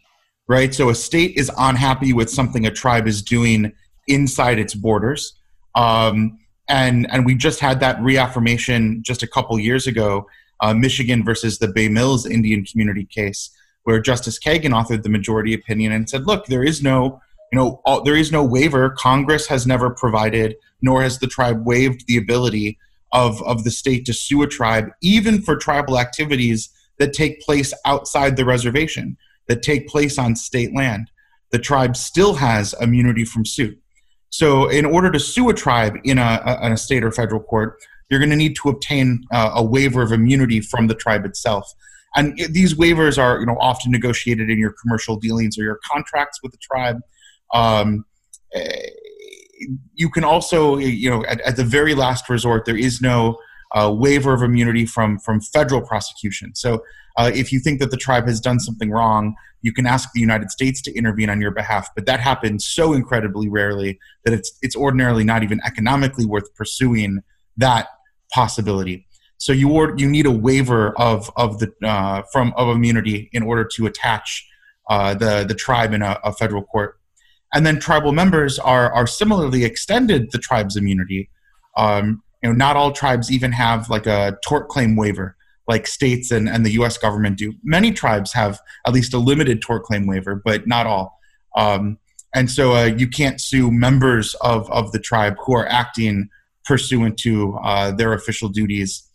Right, 0.47 0.73
so 0.73 0.89
a 0.89 0.95
state 0.95 1.35
is 1.37 1.51
unhappy 1.59 2.11
with 2.11 2.27
something 2.27 2.65
a 2.65 2.71
tribe 2.71 3.07
is 3.07 3.21
doing 3.21 3.71
inside 4.07 4.57
its 4.57 4.73
borders. 4.73 5.33
Um, 5.75 6.38
and 6.69 7.11
and 7.11 7.25
we 7.25 7.35
just 7.35 7.59
had 7.59 7.79
that 7.81 8.01
reaffirmation 8.01 9.03
just 9.03 9.23
a 9.23 9.27
couple 9.27 9.59
years 9.59 9.88
ago, 9.88 10.27
uh, 10.61 10.73
Michigan 10.73 11.25
versus 11.25 11.59
the 11.59 11.67
Bay 11.67 11.89
Mills 11.89 12.25
Indian 12.25 12.63
community 12.63 13.05
case, 13.05 13.49
where 13.83 13.99
Justice 13.99 14.39
Kagan 14.39 14.71
authored 14.71 15.03
the 15.03 15.09
majority 15.09 15.53
opinion 15.53 15.91
and 15.91 16.09
said, 16.09 16.25
"Look, 16.25 16.45
there 16.45 16.63
is 16.63 16.81
no." 16.81 17.21
You 17.51 17.57
know, 17.57 17.81
all, 17.83 18.03
there 18.03 18.15
is 18.15 18.31
no 18.31 18.43
waiver. 18.43 18.91
Congress 18.91 19.47
has 19.47 19.65
never 19.65 19.89
provided, 19.89 20.55
nor 20.83 21.01
has 21.01 21.17
the 21.17 21.25
tribe 21.25 21.65
waived 21.65 22.05
the 22.05 22.17
ability 22.17 22.77
of, 23.11 23.41
of 23.41 23.63
the 23.63 23.71
state 23.71 24.05
to 24.05 24.13
sue 24.13 24.43
a 24.43 24.47
tribe, 24.47 24.89
even 25.01 25.41
for 25.41 25.55
tribal 25.55 25.97
activities 25.97 26.69
that 26.99 27.11
take 27.11 27.41
place 27.41 27.73
outside 27.85 28.38
the 28.38 28.45
reservation, 28.45 29.17
that 29.47 29.63
take 29.63 29.88
place 29.88 30.19
on 30.19 30.35
state 30.35 30.75
land. 30.75 31.09
The 31.51 31.57
tribe 31.57 31.97
still 31.97 32.35
has 32.35 32.75
immunity 32.79 33.25
from 33.25 33.47
suit. 33.47 33.81
So, 34.29 34.67
in 34.69 34.86
order 34.86 35.12
to 35.12 35.19
sue 35.19 35.50
a 35.50 35.53
tribe 35.53 35.98
in 36.03 36.17
a, 36.17 36.59
a, 36.62 36.77
state 36.77 37.03
or 37.03 37.12
federal 37.12 37.41
court, 37.41 37.77
you're 38.09 38.19
going 38.19 38.29
to 38.29 38.36
need 38.36 38.55
to 38.57 38.69
obtain 38.69 39.24
uh, 39.31 39.51
a 39.55 39.63
waiver 39.63 40.01
of 40.01 40.12
immunity 40.12 40.62
from 40.62 40.88
the 40.88 40.95
tribe 40.95 41.25
itself. 41.25 41.74
And 42.15 42.38
these 42.50 42.74
waivers 42.74 43.21
are, 43.21 43.39
you 43.39 43.45
know, 43.45 43.57
often 43.59 43.91
negotiated 43.91 44.50
in 44.50 44.57
your 44.57 44.74
commercial 44.81 45.15
dealings 45.15 45.57
or 45.57 45.63
your 45.63 45.79
contracts 45.91 46.41
with 46.41 46.51
the 46.51 46.57
tribe. 46.57 47.00
Um, 47.53 48.05
eh, 48.53 48.89
you 49.93 50.09
can 50.09 50.24
also, 50.24 50.77
you 50.77 51.09
know, 51.09 51.24
at, 51.25 51.41
at, 51.41 51.55
the 51.55 51.63
very 51.63 51.93
last 51.93 52.29
resort, 52.29 52.65
there 52.65 52.77
is 52.77 53.01
no 53.01 53.38
uh, 53.75 53.93
waiver 53.93 54.33
of 54.33 54.41
immunity 54.41 54.86
from 54.86 55.19
from 55.19 55.41
federal 55.41 55.81
prosecution. 55.81 56.55
So, 56.55 56.83
uh, 57.17 57.31
if 57.33 57.51
you 57.51 57.59
think 57.59 57.79
that 57.79 57.91
the 57.91 57.98
tribe 57.98 58.25
has 58.27 58.39
done 58.39 58.59
something 58.59 58.89
wrong, 58.89 59.36
you 59.61 59.73
can 59.73 59.85
ask 59.85 60.09
the 60.13 60.19
United 60.19 60.51
States 60.51 60.81
to 60.83 60.93
intervene 60.95 61.29
on 61.29 61.41
your 61.41 61.51
behalf, 61.51 61.89
but 61.95 62.05
that 62.05 62.19
happens 62.19 62.65
so 62.65 62.93
incredibly 62.93 63.49
rarely 63.49 63.99
that 64.25 64.33
it's 64.33 64.57
it's 64.61 64.75
ordinarily 64.75 65.23
not 65.23 65.43
even 65.43 65.59
economically 65.65 66.25
worth 66.25 66.53
pursuing 66.55 67.19
that 67.57 67.87
possibility. 68.33 69.05
So 69.37 69.53
you 69.53 69.71
or, 69.71 69.95
you 69.97 70.09
need 70.09 70.25
a 70.25 70.31
waiver 70.31 70.97
of 70.97 71.31
of 71.35 71.59
the 71.59 71.71
uh, 71.83 72.23
from 72.31 72.53
of 72.55 72.69
immunity 72.69 73.29
in 73.33 73.43
order 73.43 73.65
to 73.75 73.85
attach 73.85 74.47
uh, 74.89 75.13
the 75.13 75.45
the 75.47 75.55
tribe 75.55 75.93
in 75.93 76.01
a, 76.01 76.19
a, 76.23 76.33
federal 76.33 76.63
court, 76.63 76.99
and 77.53 77.65
then 77.65 77.79
tribal 77.79 78.11
members 78.11 78.59
are 78.59 78.91
are 78.93 79.07
similarly 79.07 79.63
extended 79.63 80.31
the 80.31 80.39
tribe's 80.39 80.75
immunity. 80.75 81.29
Um, 81.77 82.23
you 82.41 82.49
know, 82.49 82.55
not 82.55 82.75
all 82.75 82.91
tribes 82.91 83.31
even 83.31 83.51
have 83.51 83.89
like 83.89 84.07
a 84.07 84.37
tort 84.43 84.69
claim 84.69 84.95
waiver 84.95 85.35
like 85.69 85.88
states 85.88 86.31
and, 86.31 86.49
and 86.49 86.65
the 86.65 86.71
US 86.71 86.97
government 86.97 87.38
do. 87.38 87.53
Many 87.63 87.91
tribes 87.91 88.33
have 88.33 88.59
at 88.85 88.93
least 88.93 89.13
a 89.13 89.19
limited 89.19 89.61
tort 89.61 89.83
claim 89.83 90.07
waiver, 90.07 90.41
but 90.43 90.67
not 90.67 90.85
all. 90.85 91.17
Um, 91.55 91.99
and 92.35 92.49
so 92.49 92.75
uh, 92.75 92.85
you 92.85 93.07
can't 93.07 93.39
sue 93.39 93.71
members 93.71 94.35
of, 94.41 94.69
of 94.71 94.91
the 94.91 94.99
tribe 94.99 95.35
who 95.45 95.55
are 95.55 95.67
acting 95.67 96.29
pursuant 96.65 97.17
to 97.19 97.57
uh, 97.63 97.91
their 97.91 98.13
official 98.13 98.49
duties 98.49 99.09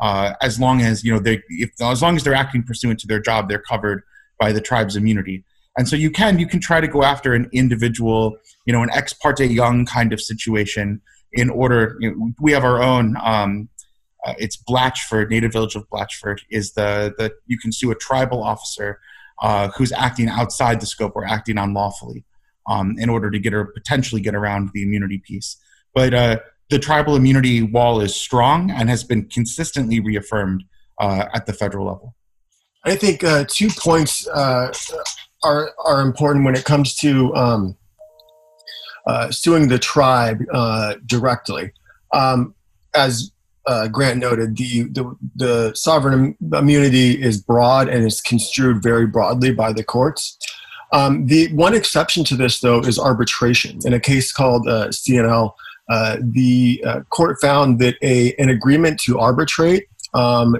uh, 0.00 0.34
as 0.42 0.60
long 0.60 0.82
as 0.82 1.04
you 1.04 1.12
know 1.12 1.18
they 1.18 1.42
if 1.48 1.70
as 1.80 2.02
long 2.02 2.16
as 2.16 2.24
they're 2.24 2.34
acting 2.34 2.62
pursuant 2.62 2.98
to 3.00 3.06
their 3.06 3.20
job 3.20 3.48
they're 3.48 3.62
covered 3.62 4.02
by 4.38 4.52
the 4.52 4.60
tribe's 4.60 4.96
immunity 4.96 5.44
and 5.78 5.88
so 5.88 5.96
you 5.96 6.10
can 6.10 6.38
you 6.38 6.46
can 6.46 6.60
try 6.60 6.80
to 6.80 6.88
go 6.88 7.02
after 7.02 7.32
an 7.32 7.48
individual 7.52 8.36
you 8.66 8.72
know 8.72 8.82
an 8.82 8.90
ex 8.92 9.12
parte 9.12 9.46
young 9.46 9.86
kind 9.86 10.12
of 10.12 10.20
situation 10.20 11.00
in 11.32 11.48
order 11.48 11.96
you 12.00 12.14
know, 12.14 12.32
we 12.40 12.52
have 12.52 12.64
our 12.64 12.82
own 12.82 13.16
um, 13.22 13.68
uh, 14.26 14.34
it's 14.38 14.56
Blatchford, 14.56 15.30
native 15.30 15.52
village 15.52 15.76
of 15.76 15.88
Blatchford, 15.88 16.40
is 16.50 16.72
the, 16.72 17.14
the 17.16 17.32
you 17.46 17.58
can 17.58 17.70
sue 17.70 17.92
a 17.92 17.94
tribal 17.94 18.42
officer 18.42 18.98
uh, 19.40 19.68
who's 19.76 19.92
acting 19.92 20.28
outside 20.28 20.80
the 20.80 20.86
scope 20.86 21.12
or 21.14 21.24
acting 21.24 21.58
unlawfully 21.58 22.24
um, 22.68 22.96
in 22.98 23.08
order 23.08 23.30
to 23.30 23.38
get 23.38 23.54
or 23.54 23.66
potentially 23.66 24.20
get 24.20 24.34
around 24.34 24.70
the 24.74 24.82
immunity 24.82 25.18
piece. 25.18 25.56
But 25.94 26.12
uh, 26.12 26.38
the 26.70 26.78
tribal 26.80 27.14
immunity 27.14 27.62
wall 27.62 28.00
is 28.00 28.16
strong 28.16 28.70
and 28.70 28.90
has 28.90 29.04
been 29.04 29.28
consistently 29.28 30.00
reaffirmed 30.00 30.64
uh, 31.00 31.26
at 31.32 31.46
the 31.46 31.52
federal 31.52 31.86
level. 31.86 32.14
I 32.84 32.96
think 32.96 33.22
uh, 33.22 33.44
two 33.48 33.68
points 33.78 34.26
uh, 34.28 34.72
are 35.44 35.70
are 35.84 36.00
important 36.00 36.44
when 36.44 36.56
it 36.56 36.64
comes 36.64 36.96
to 36.96 37.34
um, 37.36 37.76
suing 39.30 39.68
the 39.68 39.78
tribe 39.78 40.42
directly. 41.06 41.72
Um, 42.12 42.54
as 42.94 43.30
uh, 43.66 43.88
Grant 43.88 44.20
noted, 44.20 44.56
the, 44.56 44.84
the, 44.84 45.16
the 45.34 45.74
sovereign 45.74 46.36
immunity 46.52 47.20
is 47.20 47.40
broad 47.40 47.88
and 47.88 48.04
is 48.04 48.20
construed 48.20 48.82
very 48.82 49.06
broadly 49.06 49.52
by 49.52 49.72
the 49.72 49.82
courts. 49.82 50.38
Um, 50.92 51.26
the 51.26 51.52
one 51.52 51.74
exception 51.74 52.24
to 52.24 52.36
this, 52.36 52.60
though, 52.60 52.80
is 52.80 52.98
arbitration. 52.98 53.80
In 53.84 53.92
a 53.92 54.00
case 54.00 54.32
called 54.32 54.68
uh, 54.68 54.92
C&L, 54.92 55.56
uh, 55.88 56.16
the 56.20 56.82
uh, 56.86 57.00
court 57.10 57.40
found 57.40 57.80
that 57.80 57.96
a, 58.02 58.34
an 58.34 58.48
agreement 58.48 59.00
to 59.00 59.18
arbitrate 59.18 59.88
um, 60.14 60.56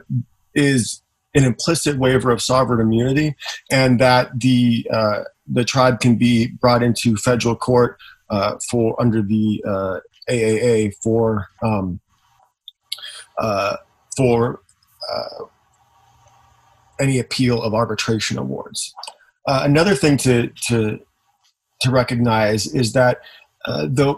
is 0.55 1.03
an 1.35 1.45
implicit 1.45 1.99
waiver 1.99 2.31
of 2.31 2.43
sovereign 2.43 2.81
immunity, 2.81 3.35
and 3.71 4.01
that 4.01 4.31
the 4.39 4.87
uh, 4.93 5.23
the 5.47 5.65
tribe 5.65 6.01
can 6.01 6.17
be 6.17 6.49
brought 6.49 6.83
into 6.83 7.17
federal 7.17 7.55
court 7.55 7.99
uh, 8.31 8.57
for 8.71 9.01
under 9.01 9.23
the 9.23 9.63
AAA 10.29 10.95
for 11.03 11.49
um, 11.63 12.01
uh, 13.39 13.77
for 14.17 14.61
uh, 15.13 15.45
any 17.01 17.19
appeal 17.19 17.63
of 17.63 17.75
arbitration 17.75 18.39
awards. 18.39 18.95
Uh, 19.47 19.61
another 19.65 19.95
thing 19.95 20.17
to, 20.17 20.49
to, 20.63 20.99
to 21.81 21.91
recognize 21.91 22.67
is 22.67 22.93
that 22.93 23.21
uh, 23.67 23.87
the 23.87 24.15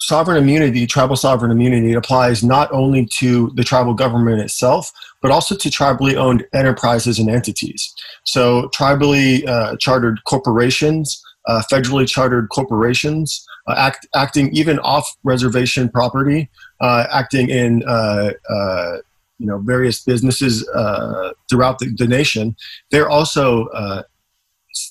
sovereign 0.00 0.36
immunity, 0.36 0.86
tribal 0.86 1.16
sovereign 1.16 1.50
immunity, 1.50 1.92
applies 1.94 2.44
not 2.44 2.70
only 2.72 3.06
to 3.06 3.50
the 3.54 3.64
tribal 3.64 3.94
government 3.94 4.40
itself, 4.40 4.92
but 5.22 5.30
also 5.30 5.56
to 5.56 5.68
tribally 5.68 6.14
owned 6.14 6.46
enterprises 6.52 7.18
and 7.18 7.30
entities. 7.30 7.92
So, 8.24 8.68
tribally 8.68 9.46
uh, 9.48 9.76
chartered 9.76 10.22
corporations, 10.24 11.22
uh, 11.46 11.62
federally 11.70 12.08
chartered 12.08 12.48
corporations, 12.50 13.46
uh, 13.66 13.74
act, 13.76 14.06
acting 14.14 14.54
even 14.54 14.78
off 14.80 15.16
reservation 15.24 15.88
property, 15.88 16.48
uh, 16.80 17.06
acting 17.10 17.48
in 17.50 17.82
uh, 17.86 18.30
uh, 18.48 18.96
you 19.38 19.46
know 19.46 19.58
various 19.58 20.02
businesses 20.02 20.68
uh, 20.70 21.32
throughout 21.48 21.78
the, 21.78 21.94
the, 21.96 22.06
nation. 22.06 22.56
They're 22.90 23.08
also 23.08 23.68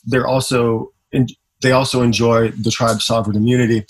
they're 0.06 0.28
also 0.28 0.92
in, 1.12 1.28
they 1.62 1.72
also 1.72 2.02
enjoy 2.02 2.50
the 2.50 2.72
tribe's 2.72 3.06
sovereign 3.06 3.38
immunity. 3.38 3.86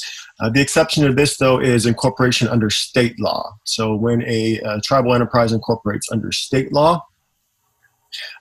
the 0.53 0.61
exception 0.61 1.05
to 1.05 1.13
this, 1.13 1.37
though, 1.37 1.59
is 1.59 1.85
incorporation 1.85 2.47
under 2.47 2.69
state 2.69 3.19
law. 3.19 3.57
So 3.63 3.95
when 3.95 4.21
a 4.23 4.79
tribal 4.81 5.13
enterprise 5.13 5.51
incorporates 5.51 6.09
under 6.11 6.31
state 6.31 6.71
law, 6.71 7.03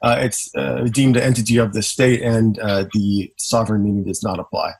uh, 0.03 0.17
it's 0.21 0.55
uh, 0.55 0.87
deemed 0.93 1.17
an 1.17 1.23
entity 1.23 1.57
of 1.57 1.73
the 1.73 1.83
state 1.83 2.23
and 2.23 2.59
uh, 2.59 2.85
the 2.93 3.33
sovereign 3.39 3.81
immunity 3.83 4.11
does 4.11 4.23
not 4.23 4.39
apply. 4.39 4.73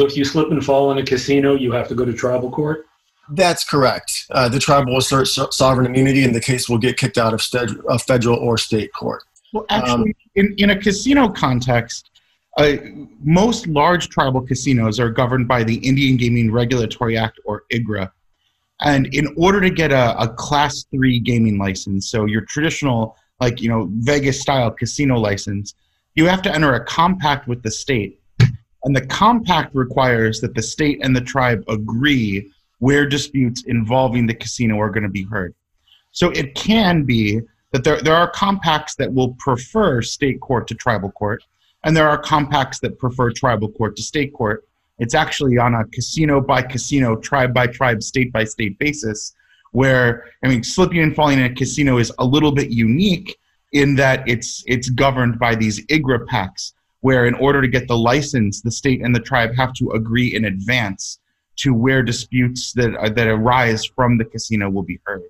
So 0.00 0.06
if 0.06 0.16
you 0.16 0.24
slip 0.24 0.50
and 0.50 0.64
fall 0.64 0.90
in 0.92 0.96
a 0.96 1.04
casino, 1.04 1.54
you 1.54 1.72
have 1.72 1.86
to 1.88 1.94
go 1.94 2.06
to 2.06 2.12
tribal 2.14 2.50
court? 2.50 2.86
That's 3.32 3.64
correct. 3.64 4.24
Uh, 4.30 4.48
the 4.48 4.58
tribe 4.58 4.88
will 4.88 4.96
assert 4.96 5.28
so- 5.28 5.50
sovereign 5.50 5.86
immunity, 5.86 6.24
and 6.24 6.34
the 6.34 6.40
case 6.40 6.70
will 6.70 6.78
get 6.78 6.96
kicked 6.96 7.18
out 7.18 7.34
of, 7.34 7.42
st- 7.42 7.78
federal 8.06 8.38
or 8.38 8.56
state 8.56 8.90
court. 8.94 9.24
Well, 9.52 9.66
actually, 9.68 9.92
um, 9.92 10.12
in, 10.36 10.54
in 10.56 10.70
a 10.70 10.78
casino 10.80 11.28
context, 11.28 12.10
uh, 12.56 12.76
most 13.22 13.66
large 13.66 14.08
tribal 14.08 14.40
casinos 14.40 14.98
are 14.98 15.10
governed 15.10 15.46
by 15.46 15.64
the 15.64 15.76
Indian 15.86 16.16
Gaming 16.16 16.50
Regulatory 16.50 17.18
Act, 17.18 17.38
or 17.44 17.64
IGRA. 17.70 18.10
And 18.80 19.06
in 19.14 19.34
order 19.36 19.60
to 19.60 19.68
get 19.68 19.92
a, 19.92 20.18
a 20.18 20.28
class 20.28 20.86
three 20.90 21.20
gaming 21.20 21.58
license, 21.58 22.10
so 22.10 22.24
your 22.24 22.40
traditional, 22.46 23.18
like, 23.38 23.60
you 23.60 23.68
know, 23.68 23.90
Vegas 23.96 24.40
style 24.40 24.70
casino 24.70 25.18
license, 25.18 25.74
you 26.14 26.24
have 26.26 26.40
to 26.40 26.54
enter 26.54 26.72
a 26.72 26.82
compact 26.86 27.48
with 27.48 27.62
the 27.62 27.70
state. 27.70 28.19
And 28.84 28.96
the 28.96 29.06
compact 29.06 29.74
requires 29.74 30.40
that 30.40 30.54
the 30.54 30.62
state 30.62 31.00
and 31.02 31.14
the 31.14 31.20
tribe 31.20 31.62
agree 31.68 32.50
where 32.78 33.06
disputes 33.06 33.64
involving 33.66 34.26
the 34.26 34.34
casino 34.34 34.80
are 34.80 34.90
going 34.90 35.02
to 35.02 35.10
be 35.10 35.24
heard. 35.24 35.54
So 36.12 36.30
it 36.30 36.54
can 36.54 37.04
be 37.04 37.40
that 37.72 37.84
there, 37.84 38.00
there 38.00 38.16
are 38.16 38.28
compacts 38.28 38.96
that 38.96 39.12
will 39.12 39.34
prefer 39.34 40.02
state 40.02 40.40
court 40.40 40.66
to 40.68 40.74
tribal 40.74 41.10
court, 41.12 41.44
and 41.84 41.96
there 41.96 42.08
are 42.08 42.18
compacts 42.18 42.80
that 42.80 42.98
prefer 42.98 43.30
tribal 43.30 43.70
court 43.70 43.96
to 43.96 44.02
state 44.02 44.32
court. 44.32 44.66
It's 44.98 45.14
actually 45.14 45.56
on 45.56 45.74
a 45.74 45.84
casino 45.86 46.40
by 46.40 46.62
casino, 46.62 47.16
tribe 47.16 47.54
by 47.54 47.68
tribe, 47.68 48.02
state 48.02 48.32
by 48.32 48.44
state 48.44 48.78
basis, 48.78 49.34
where 49.72 50.24
I 50.42 50.48
mean, 50.48 50.64
slipping 50.64 51.00
and 51.00 51.14
falling 51.14 51.38
in 51.38 51.44
a 51.44 51.54
casino 51.54 51.98
is 51.98 52.12
a 52.18 52.24
little 52.24 52.52
bit 52.52 52.70
unique 52.70 53.38
in 53.72 53.94
that 53.96 54.28
it's 54.28 54.64
it's 54.66 54.90
governed 54.90 55.38
by 55.38 55.54
these 55.54 55.84
IGRA 55.86 56.26
pacts, 56.26 56.74
where 57.00 57.26
in 57.26 57.34
order 57.34 57.60
to 57.62 57.68
get 57.68 57.88
the 57.88 57.96
license, 57.96 58.60
the 58.60 58.70
state 58.70 59.02
and 59.02 59.14
the 59.14 59.20
tribe 59.20 59.54
have 59.56 59.72
to 59.74 59.90
agree 59.90 60.34
in 60.34 60.44
advance 60.44 61.18
to 61.56 61.74
where 61.74 62.02
disputes 62.02 62.72
that 62.72 62.94
uh, 62.96 63.08
that 63.10 63.28
arise 63.28 63.84
from 63.84 64.18
the 64.18 64.24
casino 64.24 64.70
will 64.70 64.82
be 64.82 64.98
heard. 65.04 65.22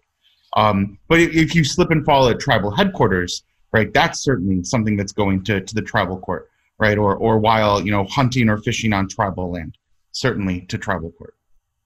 Um, 0.56 0.98
but 1.08 1.20
if 1.20 1.54
you 1.54 1.64
slip 1.64 1.90
and 1.90 2.04
fall 2.04 2.28
at 2.28 2.40
tribal 2.40 2.70
headquarters, 2.70 3.44
right, 3.72 3.92
that's 3.92 4.20
certainly 4.20 4.64
something 4.64 4.96
that's 4.96 5.12
going 5.12 5.44
to, 5.44 5.60
to 5.60 5.74
the 5.74 5.82
tribal 5.82 6.18
court, 6.18 6.50
right, 6.78 6.98
or 6.98 7.16
or 7.16 7.38
while 7.38 7.84
you 7.84 7.90
know 7.90 8.04
hunting 8.04 8.48
or 8.48 8.58
fishing 8.58 8.92
on 8.92 9.08
tribal 9.08 9.50
land, 9.52 9.76
certainly 10.12 10.62
to 10.62 10.78
tribal 10.78 11.12
court. 11.12 11.34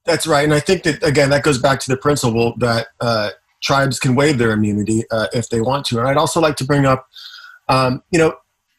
That's 0.05 0.27
right, 0.27 0.43
and 0.43 0.53
I 0.53 0.59
think 0.59 0.83
that 0.83 1.03
again 1.03 1.29
that 1.29 1.43
goes 1.43 1.59
back 1.59 1.79
to 1.81 1.89
the 1.89 1.97
principle 1.97 2.53
that 2.57 2.87
uh, 2.99 3.31
tribes 3.61 3.99
can 3.99 4.15
waive 4.15 4.37
their 4.37 4.51
immunity 4.51 5.03
uh, 5.11 5.27
if 5.33 5.49
they 5.49 5.61
want 5.61 5.85
to. 5.87 5.99
And 5.99 6.07
I'd 6.07 6.17
also 6.17 6.39
like 6.39 6.55
to 6.57 6.65
bring 6.65 6.85
up, 6.85 7.07
um, 7.67 8.03
you 8.11 8.19
know, 8.19 8.35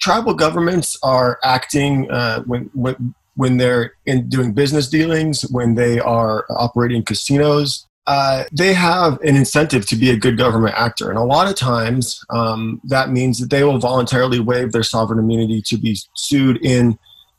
tribal 0.07 0.35
governments 0.35 0.97
are 1.03 1.41
acting 1.43 2.09
uh, 2.13 2.41
when, 2.43 2.71
when 2.75 3.13
when 3.35 3.57
they're 3.57 3.93
in 4.07 4.29
doing 4.29 4.53
business 4.53 4.89
dealings, 4.89 5.43
when 5.51 5.75
they 5.75 5.99
are 5.99 6.47
operating 6.49 7.03
casinos, 7.03 7.87
uh, 8.07 8.45
they 8.53 8.73
have 8.73 9.21
an 9.23 9.35
incentive 9.35 9.85
to 9.87 9.97
be 9.97 10.11
a 10.11 10.17
good 10.17 10.39
government 10.39 10.75
actor. 10.79 11.11
And 11.11 11.19
a 11.19 11.25
lot 11.25 11.51
of 11.51 11.57
times 11.57 12.25
um, 12.31 12.81
that 12.85 13.11
means 13.11 13.41
that 13.41 13.51
they 13.51 13.65
will 13.65 13.79
voluntarily 13.79 14.39
waive 14.39 14.71
their 14.71 14.85
sovereign 14.85 15.19
immunity 15.19 15.61
to 15.67 15.77
be 15.77 15.99
sued 16.15 16.65
in 16.65 16.97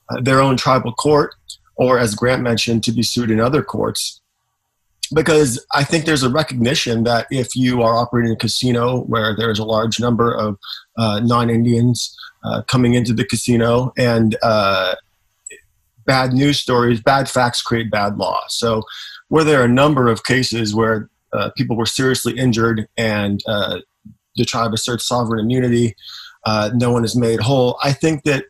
uh, 0.09 0.19
their 0.21 0.41
own 0.41 0.57
tribal 0.57 0.91
court, 0.91 1.33
or 1.77 1.97
as 1.97 2.15
Grant 2.15 2.43
mentioned, 2.43 2.83
to 2.83 2.91
be 2.91 3.01
sued 3.01 3.31
in 3.31 3.39
other 3.39 3.63
courts. 3.63 4.21
Because 5.15 5.65
I 5.73 5.85
think 5.85 6.03
there's 6.03 6.23
a 6.23 6.29
recognition 6.29 7.05
that 7.05 7.27
if 7.31 7.55
you 7.55 7.81
are 7.81 7.95
operating 7.95 8.33
a 8.33 8.35
casino 8.35 9.03
where 9.05 9.33
there's 9.37 9.57
a 9.57 9.65
large 9.65 10.01
number 10.01 10.35
of 10.35 10.57
uh, 10.97 11.21
non 11.21 11.49
Indians 11.49 12.13
uh, 12.47 12.61
coming 12.63 12.93
into 12.93 13.13
the 13.13 13.25
casino 13.25 13.91
and 13.97 14.37
uh, 14.41 14.95
bad 16.05 16.31
news 16.33 16.59
stories, 16.59 17.01
bad 17.01 17.29
facts 17.29 17.61
create 17.61 17.91
bad 17.91 18.17
law. 18.17 18.39
So, 18.47 18.83
where 19.27 19.43
there 19.43 19.59
are 19.59 19.65
a 19.65 19.69
number 19.69 20.07
of 20.07 20.23
cases 20.23 20.73
where 20.73 21.09
uh, 21.33 21.49
people 21.57 21.75
were 21.75 21.85
seriously 21.85 22.37
injured 22.37 22.87
and 22.95 23.41
uh, 23.47 23.79
the 24.37 24.45
tribe 24.45 24.73
asserts 24.73 25.05
sovereign 25.05 25.39
immunity, 25.39 25.95
uh, 26.45 26.71
no 26.73 26.91
one 26.91 27.03
is 27.03 27.15
made 27.15 27.41
whole. 27.41 27.77
I 27.83 27.91
think 27.91 28.23
that 28.23 28.45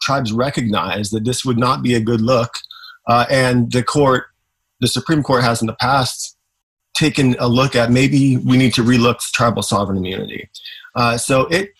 tribes 0.00 0.32
recognize 0.32 1.10
that 1.10 1.24
this 1.24 1.44
would 1.44 1.58
not 1.58 1.82
be 1.82 1.94
a 1.94 2.00
good 2.00 2.20
look, 2.20 2.54
and 3.08 3.72
the 3.72 3.82
court, 3.82 4.26
the 4.80 4.86
Supreme 4.86 5.22
Court, 5.22 5.42
has 5.42 5.60
in 5.60 5.66
the 5.66 5.74
past 5.74 6.36
taken 6.94 7.34
a 7.40 7.48
look 7.48 7.74
at 7.74 7.90
maybe 7.90 8.36
we 8.38 8.56
need 8.56 8.72
to 8.74 8.82
relook 8.82 9.18
tribal 9.32 9.62
sovereign 9.62 9.98
immunity. 9.98 10.48
Uh, 10.94 11.18
so 11.18 11.42
it 11.46 11.70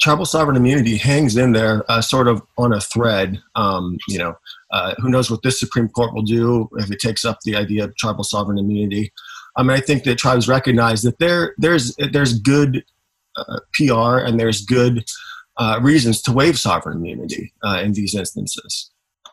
tribal 0.00 0.24
sovereign 0.24 0.56
immunity 0.56 0.96
hangs 0.96 1.36
in 1.36 1.52
there 1.52 1.84
uh, 1.90 2.00
sort 2.00 2.28
of 2.28 2.42
on 2.56 2.72
a 2.72 2.80
thread. 2.80 3.40
Um, 3.54 3.98
you 4.08 4.18
know, 4.18 4.34
uh, 4.70 4.94
who 4.98 5.08
knows 5.08 5.30
what 5.30 5.42
this 5.42 5.58
Supreme 5.58 5.88
Court 5.88 6.14
will 6.14 6.22
do 6.22 6.68
if 6.78 6.90
it 6.90 7.00
takes 7.00 7.24
up 7.24 7.40
the 7.44 7.56
idea 7.56 7.84
of 7.84 7.96
tribal 7.96 8.24
sovereign 8.24 8.58
immunity. 8.58 9.12
I 9.56 9.62
mean, 9.62 9.76
I 9.76 9.80
think 9.80 10.04
that 10.04 10.18
tribes 10.18 10.48
recognize 10.48 11.02
that 11.02 11.18
there 11.18 11.54
there's 11.58 11.96
there's 12.12 12.38
good 12.38 12.84
uh, 13.36 13.58
PR 13.74 14.18
and 14.18 14.38
there's 14.38 14.64
good 14.64 15.04
uh, 15.56 15.80
reasons 15.82 16.22
to 16.22 16.32
waive 16.32 16.58
sovereign 16.58 16.98
immunity 16.98 17.52
uh, 17.64 17.80
in 17.82 17.92
these 17.92 18.14
instances. 18.14 18.90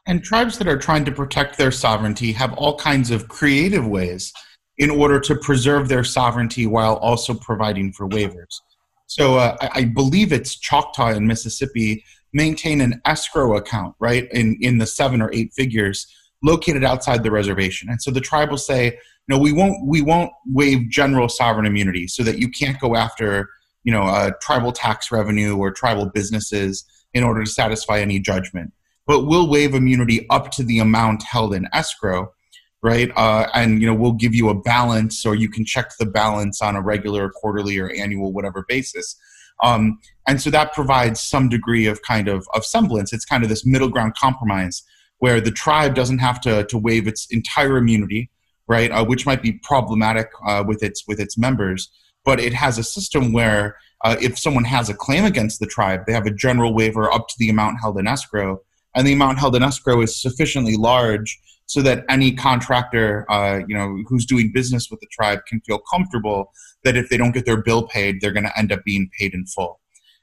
And 0.07 0.23
tribes 0.23 0.57
that 0.59 0.67
are 0.67 0.77
trying 0.77 1.05
to 1.05 1.11
protect 1.11 1.57
their 1.57 1.71
sovereignty 1.71 2.31
have 2.33 2.53
all 2.53 2.77
kinds 2.77 3.09
of 3.11 3.27
creative 3.27 3.87
ways 3.87 4.31
in 4.77 4.89
order 4.89 5.19
to 5.21 5.35
preserve 5.35 5.87
their 5.87 6.03
sovereignty 6.03 6.67
while 6.67 6.95
also 6.97 7.33
providing 7.33 7.91
for 7.91 8.07
waivers. 8.07 8.59
So 9.07 9.35
uh, 9.37 9.55
I, 9.61 9.69
I, 9.73 9.85
believe 9.85 10.33
it's 10.33 10.57
Choctaw 10.57 11.09
in 11.09 11.27
Mississippi 11.27 12.03
maintain 12.33 12.81
an 12.81 13.01
escrow 13.05 13.55
account, 13.55 13.95
right, 13.99 14.27
in, 14.31 14.57
in 14.61 14.77
the 14.77 14.85
seven 14.85 15.21
or 15.21 15.31
eight 15.33 15.53
figures 15.53 16.07
located 16.43 16.83
outside 16.83 17.23
the 17.23 17.31
reservation. 17.31 17.89
And 17.89 18.01
so 18.01 18.11
the 18.11 18.21
tribe 18.21 18.49
will 18.49 18.57
say, 18.57 18.99
no, 19.27 19.37
we 19.37 19.51
won't, 19.51 19.87
we 19.87 20.01
won't 20.01 20.31
waive 20.47 20.89
general 20.89 21.29
sovereign 21.29 21.65
immunity 21.65 22.07
so 22.07 22.23
that 22.23 22.37
you 22.37 22.49
can't 22.49 22.79
go 22.79 22.95
after, 22.95 23.49
you 23.83 23.91
know, 23.91 24.03
uh, 24.03 24.31
tribal 24.41 24.71
tax 24.71 25.11
revenue 25.11 25.55
or 25.55 25.71
tribal 25.71 26.07
businesses 26.07 26.83
in 27.13 27.23
order 27.23 27.43
to 27.43 27.49
satisfy 27.49 27.99
any 27.99 28.19
judgment. 28.19 28.73
But 29.07 29.25
we'll 29.25 29.49
waive 29.49 29.73
immunity 29.73 30.27
up 30.29 30.51
to 30.51 30.63
the 30.63 30.79
amount 30.79 31.23
held 31.23 31.53
in 31.53 31.67
escrow 31.73 32.33
right? 32.85 33.11
Uh, 33.15 33.47
and 33.55 33.81
you 33.81 33.87
know 33.87 33.95
we'll 33.95 34.11
give 34.11 34.35
you 34.35 34.49
a 34.49 34.53
balance, 34.53 35.25
or 35.25 35.33
you 35.33 35.49
can 35.49 35.65
check 35.65 35.89
the 35.97 36.05
balance 36.05 36.61
on 36.61 36.75
a 36.75 36.81
regular, 36.81 37.31
quarterly, 37.31 37.79
or 37.79 37.89
annual, 37.89 38.31
whatever 38.31 38.63
basis. 38.69 39.19
Um, 39.63 39.97
and 40.27 40.39
so 40.39 40.51
that 40.51 40.71
provides 40.73 41.19
some 41.19 41.49
degree 41.49 41.87
of 41.87 42.01
kind 42.03 42.27
of, 42.27 42.45
of 42.53 42.63
semblance. 42.63 43.11
It's 43.11 43.25
kind 43.25 43.41
of 43.41 43.49
this 43.49 43.65
middle 43.65 43.89
ground 43.89 44.13
compromise 44.15 44.83
where 45.17 45.41
the 45.41 45.49
tribe 45.49 45.95
doesn't 45.95 46.19
have 46.19 46.39
to, 46.41 46.65
to 46.65 46.77
waive 46.77 47.07
its 47.07 47.25
entire 47.31 47.77
immunity, 47.77 48.29
right? 48.67 48.91
Uh, 48.91 49.03
which 49.03 49.25
might 49.25 49.41
be 49.41 49.53
problematic 49.63 50.29
uh, 50.45 50.63
with 50.67 50.83
its 50.83 51.07
with 51.07 51.19
its 51.19 51.39
members, 51.39 51.89
but 52.23 52.39
it 52.39 52.53
has 52.53 52.77
a 52.77 52.83
system 52.83 53.33
where 53.33 53.77
uh, 54.03 54.15
if 54.21 54.37
someone 54.37 54.65
has 54.65 54.89
a 54.89 54.93
claim 54.93 55.25
against 55.25 55.59
the 55.59 55.65
tribe, 55.65 56.01
they 56.05 56.13
have 56.13 56.27
a 56.27 56.31
general 56.45 56.71
waiver 56.75 57.11
up 57.11 57.27
to 57.29 57.35
the 57.39 57.49
amount 57.49 57.79
held 57.81 57.97
in 57.97 58.05
escrow, 58.05 58.61
and 58.93 59.07
the 59.07 59.13
amount 59.13 59.39
held 59.39 59.55
in 59.55 59.63
escrow 59.63 60.01
is 60.01 60.21
sufficiently 60.21 60.75
large 60.75 61.39
so 61.67 61.81
that 61.81 62.05
any 62.09 62.31
contractor, 62.31 63.29
uh, 63.29 63.61
you 63.67 63.75
know, 63.75 64.03
who's 64.07 64.25
doing 64.25 64.51
business 64.53 64.89
with 64.91 64.99
the 64.99 65.07
tribe 65.11 65.39
can 65.47 65.61
feel 65.61 65.79
comfortable 65.91 66.51
that 66.83 66.95
if 66.95 67.09
they 67.09 67.17
don't 67.17 67.31
get 67.31 67.45
their 67.45 67.61
bill 67.61 67.87
paid, 67.87 68.21
they're 68.21 68.31
going 68.31 68.45
to 68.45 68.57
end 68.57 68.71
up 68.71 68.83
being 68.83 69.09
paid 69.19 69.33
in 69.33 69.45
full. 69.45 69.79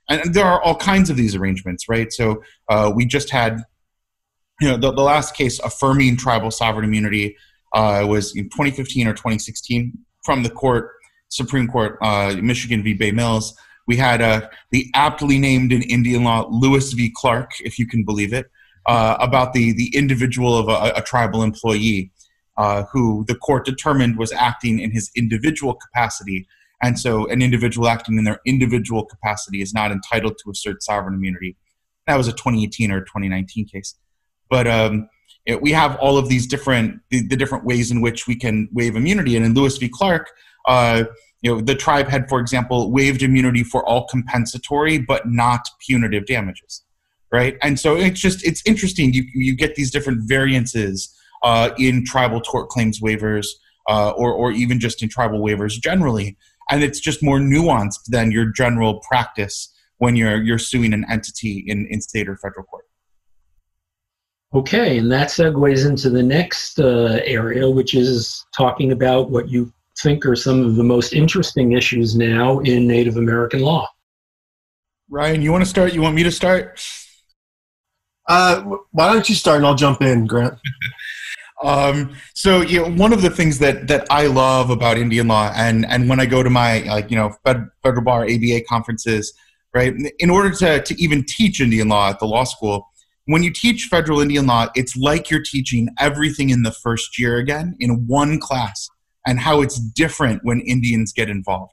And 0.09 0.35
there 0.35 0.44
are 0.44 0.62
all 0.62 0.76
kinds 0.76 1.11
of 1.11 1.16
these 1.16 1.35
arrangements, 1.35 1.88
right? 1.88 2.12
So 2.12 2.42
uh, 2.68 2.92
we 2.94 3.05
just 3.05 3.31
had, 3.31 3.61
you 4.61 4.68
know, 4.68 4.76
the, 4.76 4.92
the 4.92 5.02
last 5.02 5.35
case 5.35 5.59
affirming 5.61 6.16
tribal 6.16 6.50
sovereign 6.50 6.85
immunity 6.85 7.37
uh, 7.74 8.05
was 8.09 8.37
in 8.37 8.44
2015 8.44 9.09
or 9.09 9.12
2016 9.12 9.92
from 10.24 10.42
the 10.42 10.50
court, 10.50 10.90
Supreme 11.28 11.66
Court, 11.66 11.98
uh, 12.02 12.37
Michigan 12.40 12.83
v. 12.83 12.94
Bay 12.94 13.11
Mills. 13.11 13.57
We 13.88 13.96
had 13.96 14.22
uh, 14.22 14.48
the 14.70 14.90
aptly 14.94 15.38
named 15.38 15.72
in 15.72 15.83
Indian 15.83 16.22
law 16.22 16.46
Lewis 16.48 16.92
v. 16.92 17.12
Clark, 17.16 17.52
if 17.61 17.78
you 17.78 17.87
can 17.87 18.05
believe 18.05 18.33
it 18.33 18.46
uh, 18.87 19.16
about 19.21 19.53
the 19.53 19.73
the 19.73 19.95
individual 19.95 20.57
of 20.57 20.68
a, 20.68 20.92
a 20.97 21.03
tribal 21.03 21.42
employee 21.42 22.11
uh, 22.57 22.85
who 22.92 23.25
the 23.29 23.35
court 23.35 23.64
determined 23.64 24.18
was 24.18 24.33
acting 24.33 24.81
in 24.81 24.90
his 24.90 25.11
individual 25.16 25.75
capacity, 25.75 26.47
and 26.83 26.99
so 26.99 27.27
an 27.29 27.42
individual 27.42 27.88
acting 27.88 28.18
in 28.18 28.25
their 28.25 28.40
individual 28.47 29.05
capacity 29.05 29.62
is 29.62 29.73
not 29.73 29.92
entitled 29.92 30.37
to 30.42 30.51
assert 30.51 30.83
sovereign 30.83 31.14
immunity. 31.14 31.57
That 32.07 32.16
was 32.16 32.29
a 32.29 32.33
2018 32.33 32.90
or 32.90 33.01
2019 33.01 33.66
case, 33.66 33.95
but 34.51 34.66
um, 34.66 35.09
it, 35.47 35.62
we 35.62 35.73
have 35.73 35.97
all 35.97 36.18
of 36.18 36.29
these 36.29 36.47
different 36.47 37.01
the, 37.11 37.27
the, 37.27 37.37
different 37.37 37.64
ways 37.64 37.90
in 37.90 38.01
which 38.01 38.27
we 38.27 38.37
can 38.37 38.68
waive 38.73 38.97
immunity, 38.97 39.37
and 39.37 39.45
in 39.45 39.55
Lewis 39.55 39.77
v. 39.79 39.88
Clark. 39.88 40.31
Uh, 40.66 41.05
you 41.40 41.53
know, 41.53 41.61
the 41.61 41.75
tribe 41.75 42.07
had, 42.07 42.29
for 42.29 42.38
example, 42.38 42.92
waived 42.92 43.21
immunity 43.21 43.64
for 43.64 43.85
all 43.85 44.07
compensatory 44.07 44.99
but 44.99 45.29
not 45.29 45.68
punitive 45.85 46.25
damages 46.25 46.85
right? 47.33 47.57
And 47.62 47.81
so 47.81 47.97
it's 47.97 48.21
just 48.21 48.45
it's 48.47 48.62
interesting. 48.66 49.12
You 49.12 49.25
you 49.35 49.57
get 49.57 49.75
these 49.75 49.90
different 49.90 50.29
variances 50.29 51.12
uh, 51.42 51.71
in 51.79 52.05
tribal 52.05 52.40
tort 52.40 52.68
claims 52.68 53.01
waivers, 53.01 53.47
uh, 53.88 54.11
or 54.11 54.33
or 54.33 54.53
even 54.53 54.79
just 54.79 55.03
in 55.03 55.09
tribal 55.09 55.40
waivers 55.40 55.73
generally, 55.73 56.37
and 56.71 56.85
it's 56.85 57.01
just 57.01 57.23
more 57.23 57.38
nuanced 57.38 58.05
than 58.09 58.31
your 58.31 58.47
general 58.47 59.01
practice 59.09 59.73
when 59.99 60.14
you're 60.14 60.40
you're 60.42 60.59
suing 60.59 60.92
an 60.92 61.05
entity 61.11 61.64
in 61.66 61.87
in 61.90 62.01
state 62.01 62.29
or 62.29 62.37
federal 62.37 62.64
court. 62.64 62.85
Okay, 64.55 64.99
and 64.99 65.11
that 65.11 65.29
segues 65.29 65.87
into 65.87 66.11
the 66.11 66.23
next 66.23 66.79
uh, 66.79 67.21
area, 67.25 67.71
which 67.71 67.95
is 67.95 68.45
talking 68.55 68.92
about 68.92 69.31
what 69.31 69.49
you 69.49 69.73
think 69.99 70.27
are 70.27 70.37
some 70.37 70.62
of 70.62 70.77
the 70.77 70.85
most 70.85 71.14
interesting 71.14 71.73
issues 71.73 72.14
now 72.14 72.59
in 72.61 72.87
Native 72.87 73.16
American 73.16 73.61
law. 73.61 73.88
Ryan, 75.09 75.40
you 75.40 75.53
want 75.53 75.62
to 75.64 75.71
start? 75.71 75.95
You 75.95 76.03
want 76.03 76.14
me 76.14 76.23
to 76.23 76.31
start? 76.31 76.83
Uh, 78.28 78.62
why 78.92 79.12
don't 79.12 79.28
you 79.28 79.35
start 79.35 79.58
and 79.58 79.66
I'll 79.66 79.74
jump 79.74 80.02
in, 80.02 80.26
Grant? 80.26 80.54
um, 81.64 82.14
so 82.35 82.61
you 82.61 82.80
know, 82.80 82.90
one 82.90 83.12
of 83.12 83.22
the 83.22 83.30
things 83.30 83.58
that 83.58 83.88
that 83.88 84.06
I 84.11 84.26
love 84.26 84.70
about 84.70 84.98
Indian 84.98 85.28
law, 85.28 85.52
and 85.54 85.87
and 85.87 86.08
when 86.08 86.20
I 86.20 86.26
go 86.26 86.42
to 86.42 86.50
my 86.50 86.80
like 86.80 87.11
you 87.11 87.16
know 87.16 87.35
Fed, 87.44 87.66
federal 87.82 88.04
bar 88.04 88.24
ABA 88.24 88.62
conferences, 88.68 89.32
right? 89.74 89.94
In 90.18 90.30
order 90.30 90.50
to 90.50 90.82
to 90.82 91.02
even 91.02 91.24
teach 91.24 91.61
Indian 91.61 91.88
law 91.88 92.11
at 92.11 92.18
the 92.18 92.26
law 92.26 92.44
school, 92.44 92.87
when 93.26 93.42
you 93.42 93.52
teach 93.52 93.88
federal 93.90 94.20
Indian 94.20 94.46
law, 94.46 94.68
it's 94.74 94.96
like 94.96 95.30
you're 95.30 95.42
teaching 95.42 95.88
everything 95.98 96.50
in 96.50 96.62
the 96.62 96.72
first 96.72 97.18
year 97.18 97.38
again 97.38 97.76
in 97.80 98.06
one 98.06 98.38
class, 98.38 98.88
and 99.26 99.40
how 99.40 99.62
it's 99.62 99.78
different 99.78 100.44
when 100.44 100.61
Indians 100.61 101.12
get 101.12 101.28
involved, 101.28 101.72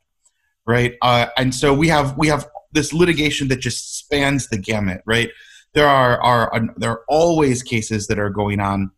right? 0.66 0.96
Uh, 1.02 1.28
and 1.38 1.54
so 1.54 1.74
we 1.74 1.88
have 1.90 2.18
we 2.18 2.28
have 2.28 2.48
this 2.72 2.94
litigation 2.94 3.48
that 3.48 3.60
just 3.60 3.98
spans 3.98 4.48
the 4.50 4.58
gamut, 4.58 5.02
right? 5.06 5.30
There 5.74 5.88
are, 5.88 6.22
are 6.22 6.62
there 6.78 6.92
are 6.92 7.04
always 7.08 7.64
cases 7.64 8.08
that 8.08 8.20
are 8.20 8.30
going 8.30 8.60
on 8.60 8.92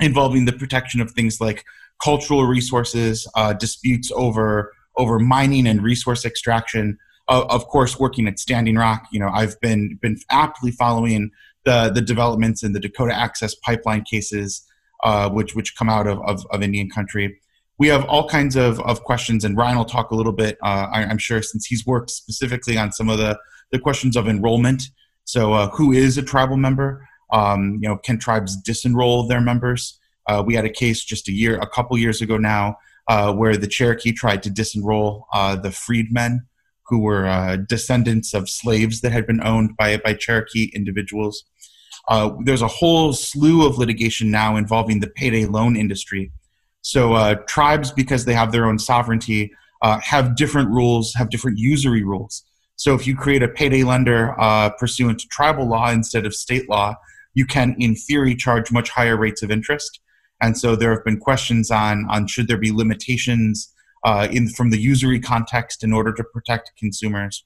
involving 0.00 0.44
the 0.44 0.52
protection 0.52 1.00
of 1.00 1.10
things 1.10 1.40
like 1.40 1.64
cultural 2.02 2.44
resources, 2.44 3.26
uh, 3.34 3.52
disputes 3.52 4.10
over 4.14 4.72
over 4.96 5.18
mining 5.18 5.66
and 5.66 5.82
resource 5.82 6.24
extraction. 6.24 6.98
Uh, 7.28 7.44
of 7.50 7.66
course, 7.66 7.98
working 7.98 8.26
at 8.26 8.38
Standing 8.38 8.76
Rock, 8.76 9.06
you 9.12 9.20
know, 9.20 9.28
I've 9.28 9.60
been 9.60 9.98
been 10.00 10.16
aptly 10.30 10.70
following 10.70 11.30
the 11.64 11.90
the 11.92 12.00
developments 12.00 12.62
in 12.62 12.72
the 12.72 12.80
Dakota 12.80 13.14
Access 13.14 13.54
Pipeline 13.56 14.04
cases, 14.08 14.64
uh, 15.04 15.28
which 15.30 15.54
which 15.54 15.76
come 15.76 15.88
out 15.88 16.06
of, 16.06 16.20
of, 16.22 16.46
of 16.50 16.62
Indian 16.62 16.88
country 16.88 17.38
we 17.78 17.86
have 17.88 18.04
all 18.06 18.28
kinds 18.28 18.56
of, 18.56 18.80
of 18.80 19.04
questions, 19.04 19.44
and 19.44 19.56
Ryan 19.56 19.78
will 19.78 19.84
talk 19.84 20.10
a 20.10 20.14
little 20.16 20.32
bit, 20.32 20.58
uh, 20.62 20.88
I, 20.92 21.02
am 21.02 21.18
sure, 21.18 21.42
since 21.42 21.66
he's 21.66 21.86
worked 21.86 22.10
specifically 22.10 22.76
on 22.76 22.92
some 22.92 23.08
of 23.08 23.18
the, 23.18 23.38
the 23.70 23.78
questions 23.78 24.16
of 24.16 24.28
enrollment. 24.28 24.82
So, 25.28 25.52
uh, 25.52 25.68
who 25.70 25.92
is 25.92 26.16
a 26.16 26.22
tribal 26.22 26.56
member? 26.56 27.06
Um, 27.32 27.78
you 27.82 27.88
know, 27.88 27.98
can 27.98 28.18
tribes 28.18 28.56
disenroll 28.62 29.28
their 29.28 29.42
members? 29.42 29.98
Uh, 30.26 30.42
we 30.44 30.54
had 30.54 30.64
a 30.64 30.70
case 30.70 31.04
just 31.04 31.28
a 31.28 31.32
year, 31.32 31.58
a 31.58 31.68
couple 31.68 31.98
years 31.98 32.22
ago 32.22 32.38
now, 32.38 32.78
uh, 33.08 33.34
where 33.34 33.56
the 33.56 33.66
Cherokee 33.66 34.12
tried 34.12 34.42
to 34.44 34.50
disenroll 34.50 35.24
uh, 35.34 35.56
the 35.56 35.70
freedmen 35.70 36.46
who 36.86 37.00
were 37.00 37.26
uh, 37.26 37.56
descendants 37.56 38.32
of 38.32 38.48
slaves 38.48 39.02
that 39.02 39.12
had 39.12 39.26
been 39.26 39.46
owned 39.46 39.76
by, 39.76 39.98
by 39.98 40.14
Cherokee 40.14 40.70
individuals. 40.74 41.44
there's 42.44 42.62
a 42.62 42.68
whole 42.80 43.12
slew 43.12 43.66
of 43.66 43.76
litigation 43.76 44.30
now 44.30 44.56
involving 44.56 45.00
the 45.00 45.10
payday 45.10 45.44
loan 45.44 45.76
industry 45.76 46.32
so 46.82 47.12
uh, 47.12 47.34
tribes, 47.46 47.92
because 47.92 48.24
they 48.24 48.34
have 48.34 48.52
their 48.52 48.64
own 48.66 48.78
sovereignty, 48.78 49.52
uh, 49.82 50.00
have 50.00 50.36
different 50.36 50.70
rules, 50.70 51.12
have 51.14 51.30
different 51.30 51.58
usury 51.58 52.02
rules. 52.02 52.44
So 52.78 52.94
if 52.94 53.08
you 53.08 53.16
create 53.16 53.42
a 53.42 53.48
payday 53.48 53.82
lender 53.82 54.40
uh, 54.40 54.70
pursuant 54.70 55.18
to 55.18 55.28
tribal 55.28 55.68
law 55.68 55.90
instead 55.90 56.24
of 56.24 56.32
state 56.32 56.68
law, 56.68 56.94
you 57.34 57.44
can, 57.44 57.74
in 57.78 57.96
theory, 57.96 58.36
charge 58.36 58.70
much 58.70 58.88
higher 58.88 59.16
rates 59.16 59.42
of 59.42 59.50
interest. 59.50 60.00
And 60.40 60.56
so 60.56 60.76
there 60.76 60.94
have 60.94 61.04
been 61.04 61.18
questions 61.18 61.72
on 61.72 62.06
on 62.08 62.28
should 62.28 62.46
there 62.46 62.56
be 62.56 62.70
limitations 62.70 63.74
uh, 64.04 64.28
in 64.30 64.48
from 64.48 64.70
the 64.70 64.80
usury 64.80 65.18
context 65.18 65.82
in 65.82 65.92
order 65.92 66.12
to 66.12 66.22
protect 66.22 66.70
consumers. 66.78 67.44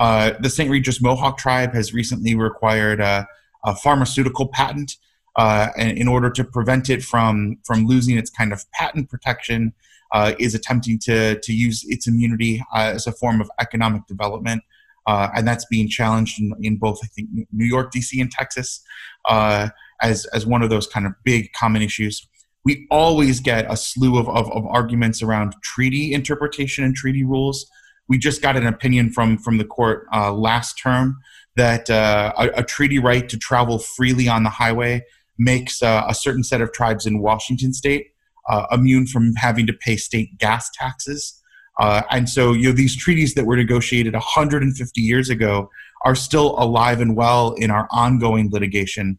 Uh, 0.00 0.32
the 0.40 0.50
St. 0.50 0.68
Regis 0.68 1.00
Mohawk 1.00 1.38
tribe 1.38 1.72
has 1.72 1.94
recently 1.94 2.34
required 2.34 3.00
a, 3.00 3.28
a 3.64 3.76
pharmaceutical 3.76 4.48
patent 4.48 4.96
uh, 5.36 5.68
in 5.78 6.08
order 6.08 6.30
to 6.30 6.42
prevent 6.42 6.90
it 6.90 7.04
from 7.04 7.58
from 7.64 7.86
losing 7.86 8.18
its 8.18 8.28
kind 8.28 8.52
of 8.52 8.68
patent 8.72 9.08
protection, 9.08 9.72
uh, 10.14 10.32
is 10.38 10.54
attempting 10.54 10.98
to 11.00 11.38
to 11.40 11.52
use 11.52 11.84
its 11.88 12.06
immunity 12.06 12.62
uh, 12.74 12.92
as 12.94 13.06
a 13.06 13.12
form 13.12 13.40
of 13.40 13.50
economic 13.60 14.06
development, 14.06 14.62
uh, 15.06 15.28
and 15.34 15.46
that's 15.46 15.66
being 15.66 15.88
challenged 15.88 16.40
in, 16.40 16.54
in, 16.62 16.76
both 16.76 17.00
I 17.02 17.08
think 17.08 17.28
New 17.52 17.66
York, 17.66 17.90
D.C., 17.90 18.18
and 18.20 18.30
Texas 18.30 18.80
uh, 19.28 19.68
as 20.00 20.24
as 20.26 20.46
one 20.46 20.62
of 20.62 20.70
those 20.70 20.86
kind 20.86 21.04
of 21.04 21.12
big 21.24 21.52
common 21.52 21.82
issues. 21.82 22.26
We 22.64 22.86
always 22.90 23.40
get 23.40 23.70
a 23.70 23.76
slew 23.76 24.18
of, 24.18 24.26
of, 24.28 24.50
of 24.52 24.64
arguments 24.66 25.20
around 25.20 25.54
treaty 25.62 26.14
interpretation 26.14 26.82
and 26.82 26.94
treaty 26.94 27.22
rules. 27.22 27.66
We 28.08 28.16
just 28.16 28.40
got 28.40 28.56
an 28.56 28.66
opinion 28.66 29.10
from 29.10 29.36
from 29.36 29.58
the 29.58 29.64
court 29.64 30.06
uh, 30.14 30.32
last 30.32 30.74
term 30.74 31.18
that 31.56 31.90
a, 31.90 32.50
a 32.56 32.62
treaty 32.62 33.00
right 33.00 33.28
to 33.28 33.36
travel 33.36 33.78
freely 33.80 34.28
on 34.28 34.44
the 34.44 34.50
highway 34.50 35.04
makes 35.38 35.82
uh, 35.82 36.04
a 36.08 36.14
certain 36.14 36.44
set 36.44 36.60
of 36.60 36.72
tribes 36.72 37.04
in 37.04 37.20
Washington 37.20 37.72
state 37.72 38.13
uh, 38.48 38.66
immune 38.72 39.06
from 39.06 39.34
having 39.36 39.66
to 39.66 39.72
pay 39.72 39.96
state 39.96 40.38
gas 40.38 40.70
taxes. 40.74 41.40
Uh, 41.78 42.02
and 42.10 42.28
so, 42.28 42.52
you 42.52 42.68
know, 42.68 42.72
these 42.72 42.96
treaties 42.96 43.34
that 43.34 43.46
were 43.46 43.56
negotiated 43.56 44.14
150 44.14 45.00
years 45.00 45.28
ago 45.28 45.68
are 46.04 46.14
still 46.14 46.54
alive 46.58 47.00
and 47.00 47.16
well 47.16 47.52
in 47.54 47.70
our 47.70 47.88
ongoing 47.90 48.50
litigation. 48.50 49.18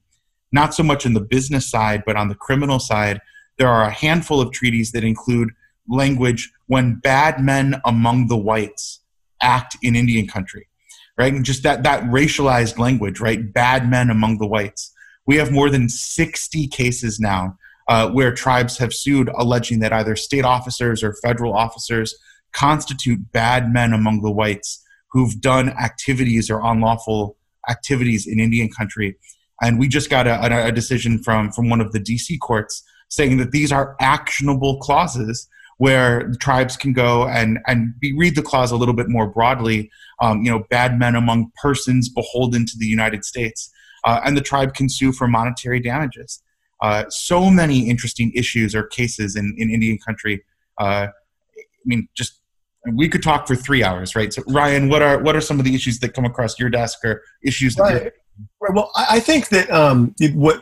Not 0.51 0.73
so 0.73 0.83
much 0.83 1.05
in 1.05 1.13
the 1.13 1.21
business 1.21 1.69
side, 1.69 2.03
but 2.05 2.15
on 2.15 2.29
the 2.29 2.35
criminal 2.35 2.79
side, 2.79 3.19
there 3.57 3.67
are 3.67 3.83
a 3.83 3.91
handful 3.91 4.39
of 4.39 4.51
treaties 4.51 4.91
that 4.91 5.03
include 5.03 5.49
language 5.89 6.51
when 6.67 6.95
bad 6.95 7.41
men 7.41 7.81
among 7.85 8.27
the 8.27 8.37
whites 8.37 9.01
act 9.41 9.77
in 9.81 9.95
Indian 9.95 10.27
country, 10.27 10.67
right? 11.17 11.33
And 11.33 11.45
just 11.45 11.63
that 11.63 11.83
that 11.83 12.03
racialized 12.03 12.77
language, 12.77 13.19
right? 13.19 13.53
Bad 13.53 13.89
men 13.89 14.09
among 14.09 14.37
the 14.37 14.47
whites. 14.47 14.93
We 15.27 15.35
have 15.37 15.51
more 15.51 15.69
than 15.69 15.89
60 15.89 16.67
cases 16.67 17.19
now 17.19 17.57
uh, 17.87 18.09
where 18.09 18.33
tribes 18.33 18.77
have 18.77 18.93
sued 18.93 19.29
alleging 19.37 19.79
that 19.79 19.93
either 19.93 20.15
state 20.15 20.45
officers 20.45 21.03
or 21.03 21.15
federal 21.23 21.53
officers 21.53 22.15
constitute 22.53 23.31
bad 23.31 23.71
men 23.71 23.93
among 23.93 24.21
the 24.21 24.31
whites 24.31 24.83
who've 25.11 25.39
done 25.39 25.69
activities 25.69 26.49
or 26.49 26.61
unlawful 26.63 27.37
activities 27.69 28.27
in 28.27 28.39
Indian 28.39 28.69
country. 28.69 29.17
And 29.61 29.79
we 29.79 29.87
just 29.87 30.09
got 30.09 30.27
a, 30.27 30.65
a 30.65 30.71
decision 30.71 31.21
from, 31.23 31.51
from 31.51 31.69
one 31.69 31.81
of 31.81 31.91
the 31.91 31.99
DC 31.99 32.39
courts 32.39 32.83
saying 33.09 33.37
that 33.37 33.51
these 33.51 33.71
are 33.71 33.95
actionable 33.99 34.77
clauses 34.79 35.47
where 35.77 36.31
tribes 36.39 36.77
can 36.77 36.93
go 36.93 37.27
and 37.27 37.59
and 37.67 37.99
be, 37.99 38.15
read 38.17 38.35
the 38.35 38.41
clause 38.41 38.71
a 38.71 38.77
little 38.77 38.93
bit 38.93 39.09
more 39.09 39.27
broadly. 39.27 39.91
Um, 40.21 40.43
you 40.43 40.51
know, 40.51 40.63
bad 40.69 40.97
men 40.97 41.15
among 41.15 41.51
persons 41.61 42.07
beholden 42.07 42.65
to 42.65 42.77
the 42.77 42.85
United 42.85 43.25
States 43.25 43.69
uh, 44.05 44.21
and 44.23 44.37
the 44.37 44.41
tribe 44.41 44.73
can 44.73 44.87
sue 44.87 45.11
for 45.11 45.27
monetary 45.27 45.79
damages. 45.79 46.41
Uh, 46.85 47.03
so 47.09 47.49
many 47.49 47.89
interesting 47.89 48.31
issues 48.35 48.75
or 48.75 48.83
cases 48.83 49.35
in, 49.35 49.55
in 49.57 49.71
Indian 49.71 49.97
country. 49.97 50.43
Uh, 50.79 51.07
I 51.07 51.83
mean, 51.83 52.07
just 52.15 52.41
we 52.93 53.09
could 53.09 53.23
talk 53.23 53.47
for 53.47 53.55
three 53.55 53.83
hours, 53.83 54.15
right? 54.15 54.31
So, 54.31 54.43
Ryan, 54.47 54.87
what 54.87 55.01
are 55.01 55.17
what 55.17 55.35
are 55.35 55.41
some 55.41 55.57
of 55.57 55.65
the 55.65 55.73
issues 55.73 55.97
that 56.01 56.13
come 56.13 56.25
across 56.25 56.59
your 56.59 56.69
desk 56.69 56.99
or 57.03 57.23
issues? 57.43 57.75
Right. 57.79 58.13
right. 58.61 58.73
Well, 58.75 58.91
I 58.95 59.19
think 59.19 59.49
that 59.49 59.67
um, 59.71 60.13
what 60.35 60.61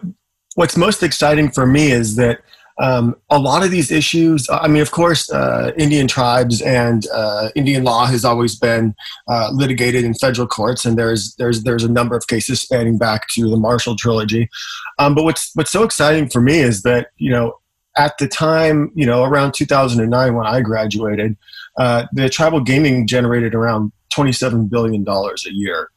what's 0.56 0.78
most 0.78 1.04
exciting 1.04 1.52
for 1.52 1.66
me 1.66 1.92
is 1.92 2.16
that 2.16 2.40
um, 2.80 3.16
a 3.30 3.38
lot 3.38 3.64
of 3.64 3.72
these 3.72 3.92
issues, 3.92 4.48
I 4.50 4.68
mean, 4.68 4.82
of 4.82 4.92
course, 4.92 5.30
uh, 5.32 5.72
Indian 5.78 6.08
tribes 6.08 6.62
and 6.62 7.06
uh, 7.14 7.50
Indian 7.56 7.84
law 7.84 8.06
has 8.06 8.26
always 8.26 8.56
been 8.58 8.96
uh, 9.28 9.50
litigated 9.54 10.04
in 10.04 10.14
federal 10.16 10.48
courts, 10.48 10.86
and 10.86 10.98
there's 10.98 11.36
there's 11.36 11.64
there's 11.64 11.84
a 11.84 11.92
number 11.92 12.16
of 12.16 12.28
cases 12.28 12.62
spanning 12.62 12.98
back 12.98 13.28
to 13.30 13.50
the 13.50 13.58
Marshall 13.58 13.96
trilogy. 13.96 14.50
Um, 14.98 15.14
but 15.14 15.24
what's 15.24 15.52
what's 15.54 15.72
so 15.72 15.84
exciting 15.84 16.30
for 16.30 16.42
me 16.42 16.60
is 16.60 16.82
that 16.84 17.10
you 17.18 17.30
know 17.30 17.60
at 17.98 18.18
the 18.18 18.28
time, 18.28 18.92
you 18.96 19.06
know, 19.06 19.24
around 19.24 19.54
2009 19.54 20.34
when 20.34 20.48
I 20.48 20.62
graduated, 20.62 21.38
uh, 21.78 22.06
the 22.12 22.30
tribal 22.30 22.60
gaming 22.60 23.08
generated 23.08 23.54
around 23.54 23.92
$27 24.14 24.70
billion 24.70 25.06
a 25.08 25.52
year. 25.52 25.90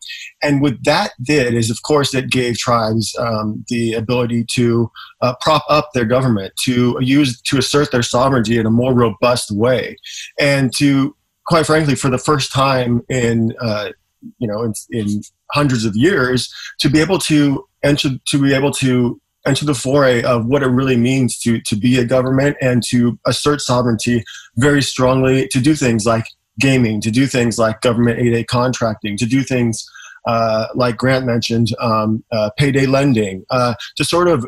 And 0.42 0.60
what 0.60 0.74
that 0.84 1.12
did 1.22 1.54
is, 1.54 1.70
of 1.70 1.82
course, 1.82 2.14
it 2.14 2.30
gave 2.30 2.58
tribes 2.58 3.14
um, 3.18 3.64
the 3.68 3.94
ability 3.94 4.44
to 4.52 4.90
uh, 5.20 5.34
prop 5.40 5.64
up 5.68 5.90
their 5.92 6.04
government, 6.04 6.54
to 6.64 6.98
use, 7.00 7.40
to 7.42 7.58
assert 7.58 7.90
their 7.90 8.02
sovereignty 8.02 8.58
in 8.58 8.66
a 8.66 8.70
more 8.70 8.94
robust 8.94 9.50
way, 9.50 9.96
and 10.38 10.74
to, 10.76 11.16
quite 11.46 11.66
frankly, 11.66 11.94
for 11.94 12.10
the 12.10 12.18
first 12.18 12.52
time 12.52 13.02
in, 13.08 13.52
uh, 13.60 13.90
you 14.38 14.48
know, 14.48 14.62
in, 14.62 14.72
in 14.90 15.22
hundreds 15.52 15.84
of 15.84 15.96
years, 15.96 16.52
to 16.80 16.88
be 16.88 17.00
able 17.00 17.18
to 17.18 17.66
enter, 17.82 18.10
to 18.26 18.42
be 18.42 18.52
able 18.54 18.72
to 18.72 19.20
enter 19.46 19.64
the 19.64 19.74
foray 19.74 20.22
of 20.22 20.46
what 20.46 20.62
it 20.62 20.66
really 20.66 20.96
means 20.96 21.38
to 21.38 21.60
to 21.60 21.76
be 21.76 21.98
a 21.98 22.04
government 22.04 22.56
and 22.60 22.82
to 22.82 23.18
assert 23.26 23.60
sovereignty 23.60 24.24
very 24.56 24.82
strongly 24.82 25.46
to 25.48 25.60
do 25.60 25.74
things 25.74 26.04
like 26.04 26.26
gaming, 26.58 27.00
to 27.00 27.10
do 27.10 27.26
things 27.26 27.58
like 27.58 27.80
government 27.80 28.18
8A 28.18 28.46
contracting, 28.46 29.16
to 29.18 29.26
do 29.26 29.42
things 29.42 29.88
uh, 30.26 30.66
like 30.74 30.96
Grant 30.96 31.24
mentioned, 31.24 31.68
um, 31.80 32.24
uh, 32.32 32.50
payday 32.56 32.86
lending, 32.86 33.44
uh, 33.50 33.74
to 33.96 34.04
sort 34.04 34.28
of 34.28 34.46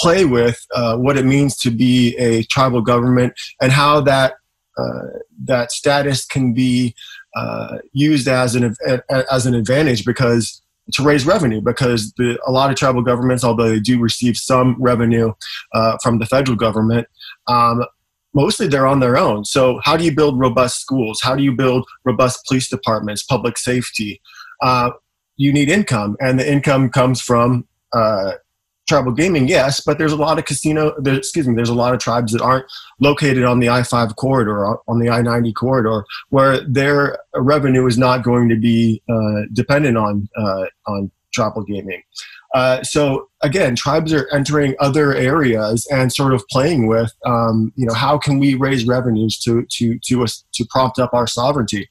play 0.00 0.26
with 0.26 0.64
uh, 0.74 0.96
what 0.96 1.16
it 1.16 1.24
means 1.24 1.56
to 1.56 1.70
be 1.70 2.14
a 2.16 2.42
tribal 2.44 2.82
government 2.82 3.32
and 3.60 3.72
how 3.72 4.00
that 4.00 4.34
uh, 4.76 5.06
that 5.42 5.72
status 5.72 6.26
can 6.26 6.52
be 6.52 6.94
uh, 7.34 7.78
used 7.92 8.28
as 8.28 8.54
an 8.54 8.76
as 9.30 9.46
an 9.46 9.54
advantage 9.54 10.04
because 10.04 10.60
to 10.92 11.02
raise 11.02 11.24
revenue 11.24 11.62
because 11.62 12.12
the, 12.18 12.38
a 12.46 12.52
lot 12.52 12.70
of 12.70 12.76
tribal 12.76 13.02
governments, 13.02 13.42
although 13.42 13.70
they 13.70 13.80
do 13.80 13.98
receive 13.98 14.36
some 14.36 14.76
revenue 14.78 15.32
from 16.02 16.18
the 16.18 16.26
federal 16.26 16.56
government, 16.56 17.08
um, 17.48 17.82
mostly 18.36 18.68
they're 18.68 18.86
on 18.86 19.00
their 19.00 19.16
own. 19.16 19.44
So, 19.44 19.80
how 19.82 19.96
do 19.96 20.04
you 20.04 20.14
build 20.14 20.38
robust 20.38 20.80
schools? 20.80 21.20
How 21.20 21.34
do 21.34 21.42
you 21.42 21.52
build 21.52 21.84
robust 22.04 22.44
police 22.46 22.68
departments, 22.68 23.24
public 23.24 23.58
safety? 23.58 24.20
uh, 24.62 24.90
you 25.36 25.52
need 25.52 25.68
income, 25.68 26.16
and 26.20 26.38
the 26.38 26.50
income 26.50 26.90
comes 26.90 27.20
from 27.20 27.66
uh, 27.92 28.32
tribal 28.88 29.12
gaming, 29.12 29.48
yes, 29.48 29.82
but 29.84 29.98
there's 29.98 30.12
a 30.12 30.16
lot 30.16 30.38
of 30.38 30.44
casino. 30.44 30.94
There, 30.98 31.14
excuse 31.14 31.46
me. 31.46 31.54
There's 31.54 31.68
a 31.68 31.74
lot 31.74 31.92
of 31.92 32.00
tribes 32.00 32.32
that 32.32 32.40
aren't 32.40 32.66
located 33.00 33.44
on 33.44 33.60
the 33.60 33.68
I-5 33.68 34.16
corridor, 34.16 34.66
on 34.88 34.98
the 34.98 35.10
I-90 35.10 35.54
corridor, 35.54 36.04
where 36.30 36.60
their 36.66 37.18
revenue 37.34 37.86
is 37.86 37.98
not 37.98 38.22
going 38.22 38.48
to 38.48 38.56
be 38.56 39.02
uh, 39.08 39.42
dependent 39.52 39.98
on 39.98 40.28
uh, 40.36 40.66
on 40.86 41.10
tribal 41.32 41.62
gaming. 41.62 42.02
Uh, 42.54 42.82
so 42.82 43.28
again, 43.42 43.76
tribes 43.76 44.12
are 44.12 44.28
entering 44.32 44.74
other 44.80 45.14
areas 45.14 45.86
and 45.90 46.12
sort 46.12 46.32
of 46.32 46.46
playing 46.48 46.86
with, 46.86 47.12
um, 47.24 47.72
you 47.76 47.86
know, 47.86 47.94
how 47.94 48.16
can 48.16 48.38
we 48.38 48.54
raise 48.54 48.86
revenues 48.86 49.38
to 49.38 49.66
to 49.70 49.98
to 50.00 50.22
us 50.22 50.44
to 50.54 50.64
prompt 50.70 50.98
up 50.98 51.12
our 51.12 51.26
sovereignty? 51.26 51.88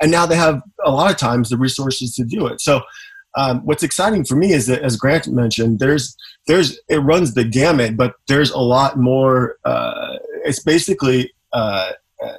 And 0.00 0.10
now 0.10 0.26
they 0.26 0.36
have 0.36 0.62
a 0.84 0.90
lot 0.90 1.10
of 1.10 1.16
times 1.16 1.48
the 1.48 1.56
resources 1.56 2.14
to 2.16 2.24
do 2.24 2.46
it. 2.46 2.60
So 2.60 2.82
um, 3.36 3.64
what's 3.64 3.82
exciting 3.82 4.24
for 4.24 4.36
me 4.36 4.52
is 4.52 4.66
that, 4.66 4.82
as 4.82 4.96
Grant 4.96 5.26
mentioned, 5.28 5.78
there's 5.78 6.16
there's 6.46 6.78
it 6.88 6.98
runs 6.98 7.34
the 7.34 7.44
gamut, 7.44 7.96
but 7.96 8.14
there's 8.28 8.50
a 8.50 8.58
lot 8.58 8.98
more. 8.98 9.56
Uh, 9.64 10.18
it's 10.44 10.62
basically 10.62 11.32
uh, 11.52 11.92
uh, 12.22 12.36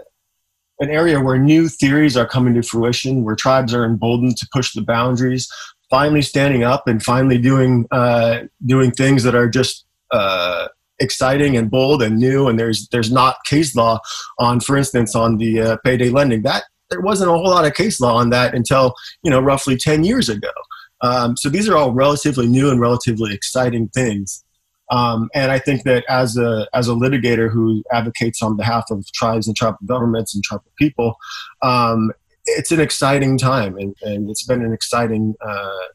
an 0.80 0.90
area 0.90 1.20
where 1.20 1.40
new 1.40 1.68
theories 1.68 2.16
are 2.16 2.28
coming 2.28 2.54
to 2.54 2.62
fruition, 2.62 3.24
where 3.24 3.36
tribes 3.36 3.74
are 3.74 3.86
emboldened 3.86 4.38
to 4.38 4.48
push 4.54 4.74
the 4.74 4.82
boundaries, 4.82 5.50
finally 5.94 6.24
standing 6.24 6.64
up 6.64 6.88
and 6.88 7.04
finally 7.04 7.38
doing 7.38 7.86
uh, 7.92 8.40
doing 8.66 8.90
things 8.90 9.22
that 9.22 9.36
are 9.36 9.48
just 9.48 9.86
uh, 10.10 10.68
exciting 11.00 11.56
and 11.56 11.70
bold 11.70 12.02
and 12.02 12.18
new. 12.18 12.48
And 12.48 12.58
there's 12.58 12.88
there's 12.90 13.12
not 13.12 13.36
case 13.46 13.76
law 13.76 14.00
on, 14.40 14.60
for 14.60 14.76
instance, 14.76 15.16
on 15.16 15.38
the 15.38 15.62
uh, 15.62 15.78
payday 15.84 16.10
lending 16.10 16.42
that 16.44 16.64
there 16.90 17.02
wasn't 17.02 17.30
a 17.30 17.34
whole 17.34 17.50
lot 17.50 17.66
of 17.66 17.74
case 17.74 18.00
law 18.00 18.16
on 18.16 18.30
that 18.32 18.56
until 18.56 18.94
you 19.24 19.30
know 19.30 19.40
roughly 19.40 19.76
10 19.76 20.04
years 20.04 20.30
ago 20.30 20.52
um, 21.04 21.36
so 21.38 21.50
these 21.50 21.70
are 21.70 21.76
all 21.76 21.92
relatively 21.92 22.48
new 22.48 22.72
and 22.72 22.80
relatively 22.80 23.34
exciting 23.34 23.90
things. 23.90 24.44
Um, 24.90 25.30
and 25.34 25.52
I 25.52 25.60
think 25.60 25.84
that 25.84 26.04
as 26.10 26.38
a 26.38 26.68
as 26.74 26.88
a 26.88 26.94
litigator 26.94 27.52
who 27.52 27.84
advocates 27.92 28.42
on 28.42 28.58
behalf 28.58 28.86
of 28.90 29.06
tribes 29.12 29.48
and 29.48 29.56
tribal 29.56 29.80
governments 29.86 30.34
and 30.34 30.44
tribal 30.44 30.72
people, 30.78 31.16
um, 31.62 32.12
it's 32.46 32.72
an 32.72 32.80
exciting 32.80 33.38
time, 33.38 33.78
and, 33.78 33.96
and 34.02 34.30
it's 34.30 34.46
been 34.46 34.64
an 34.64 34.74
exciting 34.74 35.36
uh, 35.42 35.88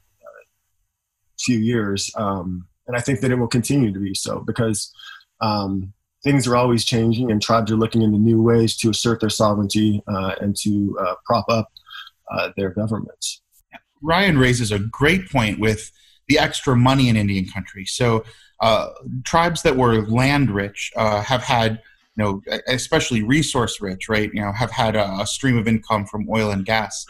few 1.40 1.58
years. 1.58 2.10
Um, 2.16 2.66
and 2.86 2.96
I 2.96 3.00
think 3.00 3.20
that 3.20 3.30
it 3.30 3.36
will 3.36 3.48
continue 3.48 3.92
to 3.92 4.00
be 4.00 4.14
so 4.14 4.40
because 4.40 4.92
um, 5.40 5.92
things 6.24 6.46
are 6.46 6.56
always 6.56 6.84
changing, 6.84 7.30
and 7.30 7.40
tribes 7.40 7.70
are 7.70 7.76
looking 7.76 8.02
into 8.02 8.18
new 8.18 8.42
ways 8.42 8.76
to 8.78 8.90
assert 8.90 9.20
their 9.20 9.30
sovereignty 9.30 10.02
uh, 10.08 10.34
and 10.40 10.56
to 10.56 10.98
uh, 11.00 11.14
prop 11.24 11.44
up 11.48 11.70
uh, 12.30 12.50
their 12.56 12.70
governments. 12.70 13.42
Ryan 14.02 14.38
raises 14.38 14.72
a 14.72 14.78
great 14.78 15.28
point 15.30 15.58
with 15.58 15.90
the 16.28 16.38
extra 16.38 16.76
money 16.76 17.08
in 17.08 17.16
Indian 17.16 17.46
country. 17.46 17.84
So 17.84 18.24
uh, 18.60 18.90
tribes 19.24 19.62
that 19.62 19.76
were 19.76 20.02
land 20.02 20.50
rich 20.50 20.92
uh, 20.96 21.22
have 21.22 21.42
had, 21.42 21.80
know, 22.18 22.42
especially 22.66 23.22
resource 23.22 23.80
rich, 23.80 24.08
right? 24.08 24.30
You 24.32 24.42
know, 24.42 24.52
have 24.52 24.70
had 24.70 24.96
a, 24.96 25.20
a 25.20 25.26
stream 25.26 25.56
of 25.56 25.66
income 25.66 26.06
from 26.06 26.28
oil 26.30 26.50
and 26.50 26.64
gas. 26.64 27.06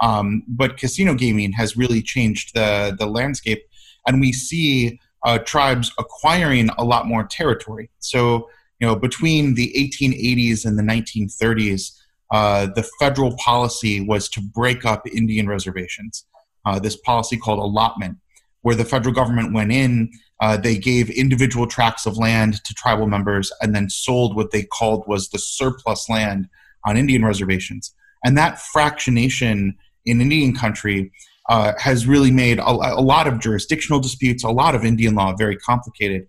Um, 0.00 0.42
but 0.48 0.78
casino 0.78 1.14
gaming 1.14 1.52
has 1.52 1.76
really 1.76 2.02
changed 2.02 2.54
the 2.54 2.96
the 2.98 3.06
landscape, 3.06 3.62
and 4.06 4.20
we 4.20 4.32
see 4.32 4.98
uh, 5.24 5.38
tribes 5.38 5.92
acquiring 5.98 6.70
a 6.78 6.84
lot 6.84 7.06
more 7.06 7.24
territory. 7.24 7.90
So 7.98 8.48
you 8.80 8.86
know, 8.88 8.96
between 8.96 9.54
the 9.54 9.72
1880s 9.76 10.64
and 10.64 10.78
the 10.78 10.82
1930s. 10.82 11.98
Uh, 12.30 12.66
the 12.74 12.88
federal 12.98 13.36
policy 13.36 14.00
was 14.00 14.26
to 14.26 14.40
break 14.40 14.86
up 14.86 15.06
Indian 15.06 15.46
reservations 15.46 16.24
uh, 16.64 16.78
this 16.78 16.96
policy 16.96 17.36
called 17.36 17.58
allotment, 17.58 18.18
where 18.62 18.74
the 18.74 18.84
federal 18.84 19.14
government 19.14 19.52
went 19.52 19.72
in, 19.72 20.10
uh, 20.40 20.56
they 20.56 20.76
gave 20.76 21.10
individual 21.10 21.66
tracts 21.66 22.06
of 22.06 22.16
land 22.16 22.62
to 22.64 22.74
tribal 22.74 23.06
members 23.06 23.52
and 23.60 23.74
then 23.74 23.88
sold 23.88 24.34
what 24.34 24.50
they 24.50 24.62
called 24.62 25.04
was 25.06 25.28
the 25.28 25.38
surplus 25.38 26.08
land 26.08 26.48
on 26.84 26.96
Indian 26.96 27.24
reservations. 27.24 27.94
And 28.24 28.36
that 28.38 28.60
fractionation 28.74 29.74
in 30.04 30.20
Indian 30.20 30.54
country 30.54 31.12
uh, 31.48 31.72
has 31.78 32.06
really 32.06 32.30
made 32.30 32.58
a, 32.58 32.70
a, 32.70 33.02
lot 33.02 33.26
of 33.26 33.40
jurisdictional 33.40 34.00
disputes, 34.00 34.44
a 34.44 34.50
lot 34.50 34.74
of 34.74 34.84
Indian 34.84 35.14
law 35.14 35.34
very 35.34 35.56
complicated. 35.56 36.26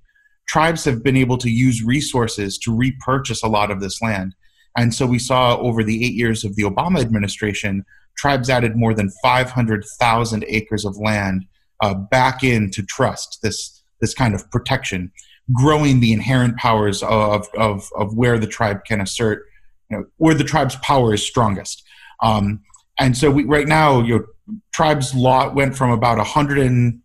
Tribes 0.47 0.83
have 0.85 1.03
been 1.03 1.15
able 1.15 1.37
to 1.37 1.49
use 1.49 1.83
resources 1.83 2.57
to 2.59 2.75
repurchase 2.75 3.43
a 3.43 3.47
lot 3.47 3.71
of 3.71 3.79
this 3.79 4.01
land. 4.01 4.35
And 4.75 4.93
so 4.93 5.05
we 5.05 5.19
saw 5.19 5.57
over 5.57 5.83
the 5.83 6.03
eight 6.03 6.13
years 6.13 6.43
of 6.43 6.55
the 6.55 6.63
Obama 6.63 6.99
administration 6.99 7.85
tribes 8.17 8.49
added 8.49 8.75
more 8.75 8.93
than 8.93 9.11
500,000 9.21 10.45
acres 10.47 10.85
of 10.85 10.97
land 10.97 11.45
uh, 11.83 11.93
back 11.93 12.43
into 12.43 12.81
trust, 12.81 13.39
this, 13.43 13.83
this 13.99 14.13
kind 14.13 14.33
of 14.33 14.49
protection, 14.51 15.11
growing 15.51 15.99
the 15.99 16.13
inherent 16.13 16.55
powers 16.55 17.03
of, 17.03 17.45
of, 17.57 17.89
of 17.97 18.15
where 18.15 18.39
the 18.39 18.47
tribe 18.47 18.85
can 18.85 19.01
assert, 19.01 19.43
you 19.89 19.97
know, 19.97 20.05
where 20.15 20.33
the 20.33 20.45
tribe's 20.45 20.77
power 20.77 21.13
is 21.13 21.27
strongest. 21.27 21.83
Um, 22.21 22.61
and 22.97 23.17
so 23.17 23.29
we, 23.29 23.43
right 23.43 23.67
now, 23.67 23.99
you 23.99 24.19
know, 24.19 24.59
tribes 24.71 25.13
lot 25.13 25.55
went 25.55 25.75
from 25.75 25.91
about 25.91 26.17
100 26.17 26.57
and, 26.59 27.01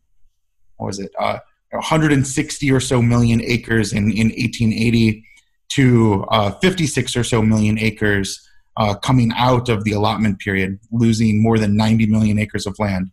what 0.76 0.86
was 0.86 1.00
it, 1.00 1.10
uh, 1.18 1.38
160 1.70 2.70
or 2.70 2.78
so 2.78 3.02
million 3.02 3.42
acres 3.42 3.92
in, 3.92 4.12
in 4.12 4.28
1880 4.28 5.24
to 5.70 6.24
uh, 6.30 6.52
56 6.52 7.16
or 7.16 7.24
so 7.24 7.42
million 7.42 7.80
acres 7.80 8.48
uh, 8.76 8.94
coming 8.94 9.32
out 9.36 9.68
of 9.68 9.82
the 9.82 9.90
allotment 9.90 10.38
period, 10.38 10.78
losing 10.92 11.42
more 11.42 11.58
than 11.58 11.76
90 11.76 12.06
million 12.06 12.38
acres 12.38 12.64
of 12.64 12.78
land. 12.78 13.10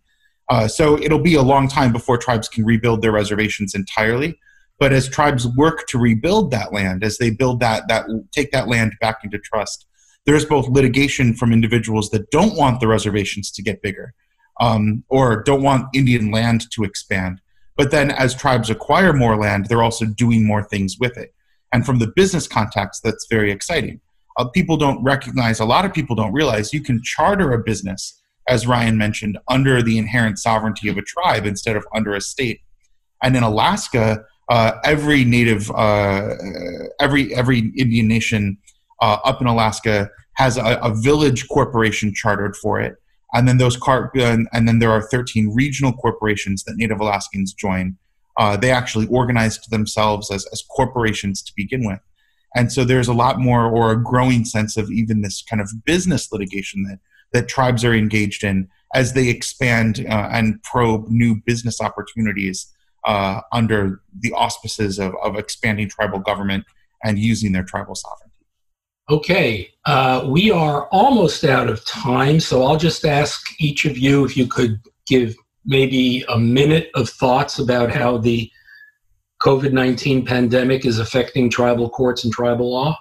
Uh, 0.49 0.67
so 0.67 0.97
it'll 0.99 1.19
be 1.19 1.35
a 1.35 1.41
long 1.41 1.67
time 1.67 1.91
before 1.91 2.17
tribes 2.17 2.47
can 2.47 2.63
rebuild 2.65 3.01
their 3.01 3.11
reservations 3.11 3.73
entirely. 3.73 4.39
But 4.77 4.93
as 4.93 5.07
tribes 5.07 5.47
work 5.47 5.87
to 5.87 5.97
rebuild 5.97 6.51
that 6.51 6.73
land, 6.73 7.03
as 7.03 7.17
they 7.17 7.29
build 7.29 7.59
that, 7.61 7.87
that 7.87 8.05
take 8.31 8.51
that 8.51 8.67
land 8.67 8.93
back 8.99 9.17
into 9.23 9.39
trust, 9.39 9.87
there's 10.25 10.45
both 10.45 10.67
litigation 10.67 11.33
from 11.33 11.53
individuals 11.53 12.09
that 12.09 12.29
don't 12.29 12.57
want 12.57 12.79
the 12.79 12.87
reservations 12.87 13.51
to 13.51 13.61
get 13.61 13.81
bigger 13.81 14.13
um, 14.59 15.03
or 15.09 15.43
don't 15.43 15.63
want 15.63 15.87
Indian 15.95 16.31
land 16.31 16.69
to 16.71 16.83
expand. 16.83 17.41
But 17.77 17.91
then 17.91 18.11
as 18.11 18.35
tribes 18.35 18.69
acquire 18.69 19.13
more 19.13 19.37
land, 19.37 19.67
they're 19.67 19.83
also 19.83 20.05
doing 20.05 20.45
more 20.45 20.63
things 20.63 20.97
with 20.99 21.17
it. 21.17 21.33
And 21.71 21.85
from 21.85 21.99
the 21.99 22.11
business 22.15 22.47
context, 22.47 23.01
that's 23.03 23.27
very 23.29 23.51
exciting 23.51 24.01
uh, 24.37 24.45
people 24.45 24.77
don't 24.77 25.01
recognize, 25.03 25.59
a 25.59 25.65
lot 25.65 25.85
of 25.85 25.93
people 25.93 26.15
don't 26.15 26.33
realize 26.33 26.73
you 26.73 26.81
can 26.81 27.01
charter 27.03 27.53
a 27.53 27.63
business, 27.63 28.21
as 28.47 28.67
Ryan 28.67 28.97
mentioned, 28.97 29.37
under 29.49 29.81
the 29.81 29.97
inherent 29.97 30.39
sovereignty 30.39 30.89
of 30.89 30.97
a 30.97 31.01
tribe 31.01 31.45
instead 31.45 31.75
of 31.75 31.85
under 31.93 32.13
a 32.13 32.21
state. 32.21 32.61
And 33.23 33.35
in 33.35 33.43
Alaska, 33.43 34.23
uh, 34.49 34.73
every 34.83 35.25
native, 35.25 35.71
uh, 35.71 36.35
every 36.99 37.33
every 37.33 37.71
Indian 37.77 38.07
nation 38.07 38.57
uh, 39.01 39.17
up 39.25 39.41
in 39.41 39.47
Alaska 39.47 40.09
has 40.33 40.57
a, 40.57 40.79
a, 40.81 40.93
village 40.93 41.47
corporation 41.47 42.13
chartered 42.13 42.55
for 42.55 42.79
it, 42.79 42.95
and 43.33 43.47
then 43.47 43.57
those 43.57 43.77
car- 43.77 44.11
and, 44.15 44.47
and, 44.53 44.67
then 44.67 44.79
there 44.79 44.91
are 44.91 45.01
13 45.01 45.53
regional 45.55 45.93
corporations 45.93 46.63
that 46.65 46.75
Native 46.75 46.99
Alaskans 46.99 47.53
join. 47.53 47.97
Uh, 48.37 48.57
they 48.57 48.69
actually 48.69 49.07
organized 49.07 49.71
themselves 49.71 50.29
as, 50.29 50.45
as 50.51 50.61
corporations 50.75 51.41
to 51.41 51.53
begin 51.55 51.85
with. 51.85 51.99
And 52.55 52.71
so 52.71 52.83
there's 52.83 53.07
a 53.07 53.13
lot 53.13 53.39
more 53.39 53.65
or 53.65 53.91
a 53.91 54.01
growing 54.01 54.45
sense 54.45 54.77
of 54.77 54.91
even 54.91 55.21
this 55.21 55.41
kind 55.41 55.61
of 55.61 55.69
business 55.85 56.31
litigation 56.31 56.83
that, 56.83 56.99
that 57.35 57.49
tribes 57.49 57.83
are 57.83 57.93
engaged 57.93 58.45
in 58.45 58.65
as 58.93 59.11
they 59.11 59.27
expand 59.27 60.05
uh, 60.09 60.29
and 60.31 60.63
probe 60.63 61.09
new 61.09 61.35
business 61.45 61.81
opportunities 61.81 62.73
uh, 63.05 63.41
under 63.51 64.01
the 64.17 64.31
auspices 64.31 64.99
of, 64.99 65.13
of 65.21 65.35
expanding 65.35 65.89
tribal 65.89 66.17
government 66.17 66.63
and 67.03 67.19
using 67.19 67.51
their 67.51 67.63
tribal 67.63 67.93
sovereignty. 67.93 68.31
Okay, 69.09 69.69
uh, 69.85 70.25
we 70.25 70.49
are 70.49 70.87
almost 70.87 71.43
out 71.43 71.67
of 71.67 71.83
time, 71.85 72.39
so 72.39 72.63
I'll 72.63 72.77
just 72.77 73.03
ask 73.05 73.45
each 73.59 73.83
of 73.83 73.97
you 73.97 74.23
if 74.23 74.37
you 74.37 74.47
could 74.47 74.79
give 75.05 75.35
maybe 75.65 76.23
a 76.29 76.39
minute 76.39 76.89
of 76.95 77.09
thoughts 77.09 77.59
about 77.59 77.91
how 77.91 78.17
the 78.17 78.49
COVID 79.41 79.73
19 79.73 80.25
pandemic 80.25 80.85
is 80.85 80.99
affecting 80.99 81.49
tribal 81.49 81.89
courts 81.89 82.23
and 82.23 82.31
tribal 82.31 82.71
law? 82.71 82.97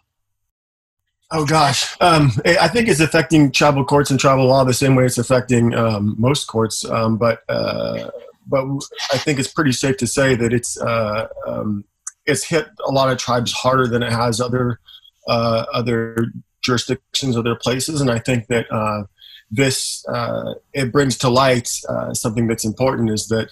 Oh 1.37 1.45
gosh, 1.45 1.97
um, 2.01 2.31
I 2.47 2.69
think 2.69 2.89
it's 2.89 3.01
affecting 3.01 3.51
tribal 3.51 3.85
courts 3.85 4.09
and 4.09 4.21
tribal 4.21 4.47
law 4.47 4.63
the 4.63 4.73
same 4.73 4.95
way 4.95 5.05
it's 5.05 5.19
affecting 5.19 5.75
um, 5.75 6.15
most 6.17 6.45
courts. 6.45 6.85
Um, 6.85 7.17
but 7.17 7.43
uh, 7.49 8.09
but 8.47 8.65
I 9.13 9.19
think 9.19 9.41
it's 9.41 9.53
pretty 9.53 9.73
safe 9.73 9.97
to 9.97 10.07
say 10.07 10.37
that 10.37 10.53
it's 10.53 10.81
uh, 10.81 11.27
um, 11.45 11.85
it's 12.25 12.45
hit 12.45 12.69
a 12.87 12.93
lot 12.93 13.11
of 13.11 13.19
tribes 13.19 13.51
harder 13.51 13.89
than 13.89 14.01
it 14.01 14.13
has 14.13 14.41
other 14.41 14.79
uh, 15.27 15.67
other 15.73 16.17
jurisdictions, 16.63 17.37
other 17.37 17.57
places, 17.57 18.01
and 18.01 18.13
I 18.13 18.21
think 18.21 18.47
that 18.47 18.71
uh, 18.71 19.03
this 19.51 20.07
uh, 20.07 20.55
it 20.73 20.93
brings 20.93 21.19
to 21.19 21.29
light 21.29 21.69
uh, 21.89 22.15
something 22.15 22.47
that's 22.47 22.65
important 22.65 23.11
is 23.11 23.27
that 23.27 23.49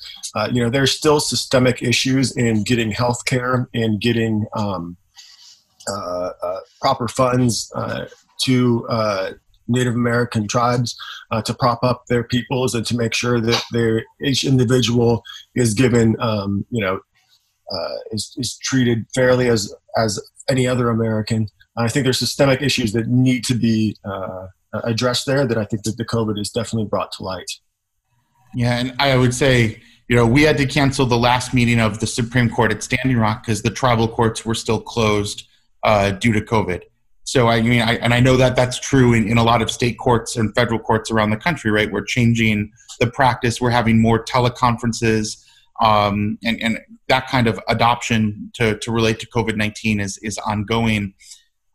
you 0.55 0.63
know 0.63 0.71
there's 0.71 0.93
still 0.93 1.19
systemic 1.19 1.83
issues 1.83 2.31
in 2.37 2.63
getting 2.63 2.93
health 2.93 3.25
care 3.25 3.69
and 3.75 4.01
getting 4.01 4.47
um, 4.55 4.97
proper 6.81 7.09
funds 7.09 7.71
uh, 7.75 8.07
to 8.45 8.87
Native 9.69 9.95
American 9.95 10.47
tribes 10.49 10.97
uh, 11.31 11.43
to 11.43 11.55
prop 11.55 11.83
up 11.83 12.05
their 12.09 12.25
peoples 12.25 12.75
and 12.75 12.85
to 12.87 12.97
make 12.97 13.15
sure 13.15 13.41
that 13.41 13.63
their 13.73 14.05
each 14.23 14.45
individual 14.45 15.23
is 15.55 15.75
given, 15.75 16.17
um, 16.21 16.67
you 16.71 16.81
know, 16.81 17.01
uh, 17.73 17.95
is, 18.11 18.35
is 18.37 18.59
treated 18.59 19.07
fairly 19.15 19.49
as 19.49 19.75
as 19.97 20.21
any 20.49 20.67
other 20.67 20.91
American. 20.91 21.49
I 21.77 21.89
think 21.89 22.05
there's 22.05 22.19
systemic 22.19 22.61
issues 22.61 22.93
that 22.93 23.09
need 23.09 23.45
to 23.45 23.55
be 23.55 23.97
uh, 24.05 24.49
addressed 24.85 25.27
there 25.27 25.47
that 25.47 25.57
I 25.57 25.65
think 25.65 25.85
that 25.85 25.97
the 25.97 26.05
COVID 26.05 26.37
has 26.37 26.51
definitely 26.51 26.89
brought 26.89 27.13
to 27.13 27.23
light. 27.23 27.51
Yeah, 28.55 28.79
and 28.79 28.95
I 28.99 29.17
would 29.17 29.35
say, 29.35 29.81
you 30.09 30.17
know, 30.17 30.27
we 30.27 30.43
had 30.43 30.59
to 30.59 30.67
cancel 30.67 31.07
the 31.07 31.17
last 31.17 31.55
meeting 31.55 31.81
of 31.81 32.01
the 32.01 32.07
Supreme 32.07 32.51
Court 32.51 32.71
at 32.71 32.83
Standing 32.83 33.17
Rock 33.17 33.43
because 33.43 33.63
the 33.63 33.71
tribal 33.71 34.09
courts 34.09 34.45
were 34.45 34.55
still 34.55 34.81
closed 34.81 35.49
uh, 35.83 36.11
due 36.11 36.33
to 36.33 36.41
COVID. 36.41 36.83
So 37.25 37.49
I 37.49 37.63
mean, 37.63 37.83
I, 37.83 37.97
and 37.97 38.13
I 38.13 38.21
know 38.21 38.37
that 38.37 38.57
that's 38.57 38.79
true 38.81 39.15
in, 39.15 39.29
in 39.29 39.39
a 39.39 39.45
lot 39.45 39.63
of 39.63 39.71
state 39.71 39.97
courts 39.99 40.37
and 40.37 40.55
federal 40.55 40.81
courts 40.81 41.11
around 41.11 41.31
the 41.31 41.37
country, 41.37 41.71
right? 41.71 41.91
We're 41.91 42.05
changing 42.05 42.73
the 42.99 43.07
practice. 43.07 43.61
We're 43.61 43.71
having 43.71 44.03
more 44.03 44.25
teleconferences, 44.25 45.43
um, 45.81 46.39
and, 46.45 46.61
and 46.61 46.81
that 47.09 47.29
kind 47.29 47.47
of 47.47 47.61
adoption 47.69 48.51
to, 48.55 48.77
to 48.79 48.91
relate 48.91 49.21
to 49.21 49.27
COVID 49.29 49.57
nineteen 49.57 50.01
is 50.01 50.19
is 50.19 50.37
ongoing. 50.39 51.15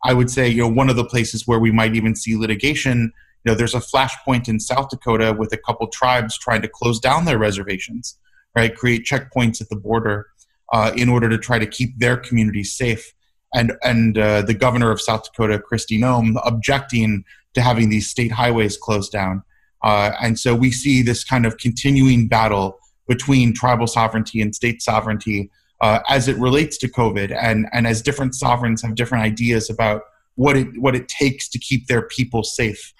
I 0.04 0.12
would 0.12 0.30
say, 0.30 0.48
you 0.48 0.62
know, 0.62 0.68
one 0.68 0.90
of 0.90 0.96
the 0.96 1.04
places 1.04 1.46
where 1.46 1.58
we 1.58 1.72
might 1.72 1.96
even 1.96 2.14
see 2.14 2.36
litigation, 2.36 3.12
you 3.44 3.50
know, 3.50 3.54
there's 3.54 3.74
a 3.74 3.80
flashpoint 3.80 4.48
in 4.48 4.60
South 4.60 4.90
Dakota 4.90 5.34
with 5.36 5.52
a 5.52 5.56
couple 5.56 5.88
tribes 5.88 6.38
trying 6.38 6.62
to 6.62 6.68
close 6.68 7.00
down 7.00 7.24
their 7.24 7.38
reservations, 7.38 8.16
right? 8.54 8.76
Create 8.76 9.04
checkpoints 9.04 9.60
at 9.60 9.68
the 9.70 9.76
border 9.76 10.26
uh, 10.72 10.92
in 10.94 11.08
order 11.08 11.28
to 11.28 11.38
try 11.38 11.58
to 11.58 11.66
keep 11.66 11.98
their 11.98 12.16
communities 12.16 12.72
safe. 12.76 13.12
And 13.54 13.72
and 13.82 14.18
uh, 14.18 14.42
the 14.42 14.54
governor 14.54 14.90
of 14.90 15.00
South 15.00 15.24
Dakota, 15.24 15.58
Kristi 15.58 15.98
Noem, 15.98 16.40
objecting 16.44 17.24
to 17.54 17.62
having 17.62 17.88
these 17.88 18.08
state 18.08 18.32
highways 18.32 18.76
closed 18.76 19.10
down. 19.10 19.42
Uh, 19.82 20.12
and 20.20 20.38
so 20.38 20.54
we 20.54 20.70
see 20.70 21.02
this 21.02 21.24
kind 21.24 21.46
of 21.46 21.56
continuing 21.56 22.28
battle 22.28 22.78
between 23.06 23.54
tribal 23.54 23.86
sovereignty 23.86 24.42
and 24.42 24.54
state 24.54 24.82
sovereignty 24.82 25.50
uh, 25.80 26.00
as 26.08 26.28
it 26.28 26.36
relates 26.36 26.76
to 26.78 26.88
COVID, 26.88 27.36
and 27.40 27.66
and 27.72 27.86
as 27.86 28.02
different 28.02 28.34
sovereigns 28.34 28.82
have 28.82 28.94
different 28.94 29.24
ideas 29.24 29.70
about 29.70 30.02
what 30.34 30.56
it 30.56 30.66
what 30.78 30.94
it 30.94 31.08
takes 31.08 31.48
to 31.50 31.58
keep 31.58 31.86
their 31.86 32.02
people 32.02 32.42
safe, 32.42 32.92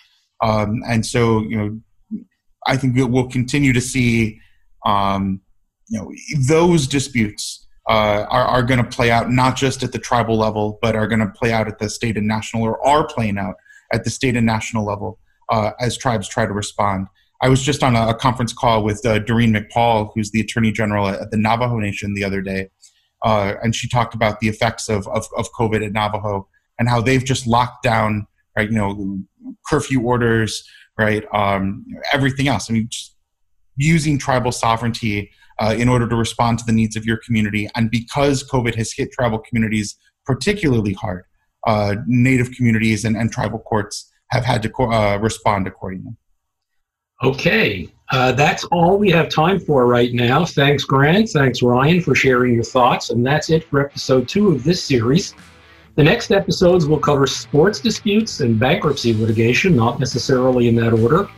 um, 0.42 0.82
and 0.86 1.04
so 1.04 1.42
you 1.42 1.56
know, 1.56 1.80
I 2.66 2.76
think 2.76 2.94
we'll 2.96 3.28
continue 3.28 3.72
to 3.72 3.80
see, 3.80 4.40
um, 4.86 5.40
you 5.88 5.98
know, 5.98 6.12
those 6.46 6.86
disputes 6.86 7.57
uh, 7.88 8.26
are 8.28 8.44
are 8.44 8.62
going 8.62 8.82
to 8.82 8.88
play 8.88 9.10
out 9.10 9.30
not 9.30 9.56
just 9.56 9.82
at 9.82 9.92
the 9.92 9.98
tribal 9.98 10.36
level, 10.36 10.78
but 10.82 10.94
are 10.94 11.06
going 11.06 11.20
to 11.20 11.30
play 11.30 11.52
out 11.52 11.66
at 11.68 11.78
the 11.78 11.88
state 11.88 12.16
and 12.16 12.28
national, 12.28 12.62
or 12.62 12.84
are 12.86 13.06
playing 13.06 13.38
out 13.38 13.54
at 13.92 14.04
the 14.04 14.10
state 14.10 14.36
and 14.36 14.46
national 14.46 14.84
level 14.84 15.18
uh, 15.48 15.70
as 15.80 15.96
tribes 15.96 16.28
try 16.28 16.46
to 16.46 16.52
respond. 16.52 17.06
I 17.40 17.48
was 17.48 17.62
just 17.62 17.82
on 17.82 17.96
a, 17.96 18.08
a 18.08 18.14
conference 18.14 18.52
call 18.52 18.82
with 18.82 19.04
uh, 19.06 19.20
Doreen 19.20 19.54
McPaul, 19.54 20.10
who's 20.14 20.30
the 20.30 20.40
Attorney 20.40 20.72
General 20.72 21.08
at 21.08 21.30
the 21.30 21.36
Navajo 21.36 21.78
Nation 21.78 22.14
the 22.14 22.24
other 22.24 22.42
day, 22.42 22.68
uh, 23.24 23.54
and 23.62 23.74
she 23.74 23.88
talked 23.88 24.14
about 24.14 24.40
the 24.40 24.48
effects 24.48 24.88
of, 24.88 25.08
of, 25.08 25.26
of 25.36 25.50
COVID 25.52 25.84
at 25.84 25.92
Navajo 25.92 26.48
and 26.78 26.88
how 26.88 27.00
they've 27.00 27.24
just 27.24 27.46
locked 27.46 27.82
down, 27.82 28.26
right? 28.56 28.70
You 28.70 28.76
know, 28.76 29.18
curfew 29.66 30.02
orders, 30.02 30.68
right? 30.98 31.24
Um, 31.32 31.86
everything 32.12 32.48
else. 32.48 32.70
I 32.70 32.74
mean, 32.74 32.88
just 32.90 33.14
using 33.76 34.18
tribal 34.18 34.52
sovereignty 34.52 35.30
uh, 35.58 35.74
in 35.76 35.88
order 35.88 36.08
to 36.08 36.16
respond 36.16 36.58
to 36.58 36.64
the 36.64 36.72
needs 36.72 36.96
of 36.96 37.04
your 37.04 37.18
community. 37.18 37.68
And 37.74 37.90
because 37.90 38.48
COVID 38.48 38.74
has 38.76 38.92
hit 38.92 39.12
tribal 39.12 39.38
communities 39.38 39.96
particularly 40.24 40.92
hard, 40.92 41.24
uh, 41.66 41.96
Native 42.06 42.52
communities 42.52 43.04
and, 43.04 43.16
and 43.16 43.32
tribal 43.32 43.58
courts 43.58 44.10
have 44.30 44.44
had 44.44 44.62
to 44.62 44.68
co- 44.68 44.92
uh, 44.92 45.18
respond 45.18 45.66
accordingly. 45.66 46.12
Okay, 47.22 47.92
uh, 48.12 48.30
that's 48.32 48.62
all 48.64 48.96
we 48.96 49.10
have 49.10 49.28
time 49.28 49.58
for 49.58 49.86
right 49.86 50.12
now. 50.12 50.44
Thanks, 50.44 50.84
Grant. 50.84 51.30
Thanks, 51.30 51.62
Ryan, 51.62 52.00
for 52.00 52.14
sharing 52.14 52.54
your 52.54 52.62
thoughts. 52.62 53.10
And 53.10 53.26
that's 53.26 53.50
it 53.50 53.64
for 53.64 53.84
episode 53.84 54.28
two 54.28 54.52
of 54.52 54.62
this 54.62 54.84
series. 54.84 55.34
The 55.96 56.04
next 56.04 56.30
episodes 56.30 56.86
will 56.86 57.00
cover 57.00 57.26
sports 57.26 57.80
disputes 57.80 58.38
and 58.38 58.56
bankruptcy 58.56 59.12
litigation, 59.14 59.74
not 59.74 59.98
necessarily 59.98 60.68
in 60.68 60.76
that 60.76 60.92
order. 60.92 61.28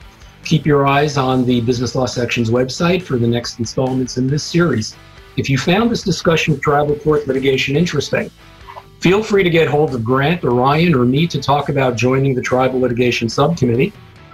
Keep 0.44 0.66
your 0.66 0.86
eyes 0.86 1.16
on 1.16 1.44
the 1.44 1.60
Business 1.60 1.94
Law 1.94 2.06
Section's 2.06 2.50
website 2.50 3.02
for 3.02 3.18
the 3.18 3.26
next 3.26 3.58
installments 3.58 4.16
in 4.16 4.26
this 4.26 4.42
series. 4.42 4.96
If 5.36 5.48
you 5.48 5.58
found 5.58 5.90
this 5.90 6.02
discussion 6.02 6.54
of 6.54 6.60
tribal 6.60 6.96
court 6.96 7.26
litigation 7.26 7.76
interesting, 7.76 8.30
feel 9.00 9.22
free 9.22 9.44
to 9.44 9.50
get 9.50 9.68
hold 9.68 9.94
of 9.94 10.04
Grant 10.04 10.44
or 10.44 10.50
Ryan 10.50 10.94
or 10.94 11.04
me 11.04 11.26
to 11.28 11.40
talk 11.40 11.68
about 11.68 11.96
joining 11.96 12.34
the 12.34 12.42
Tribal 12.42 12.80
Litigation 12.80 13.28
Subcommittee. 13.28 13.92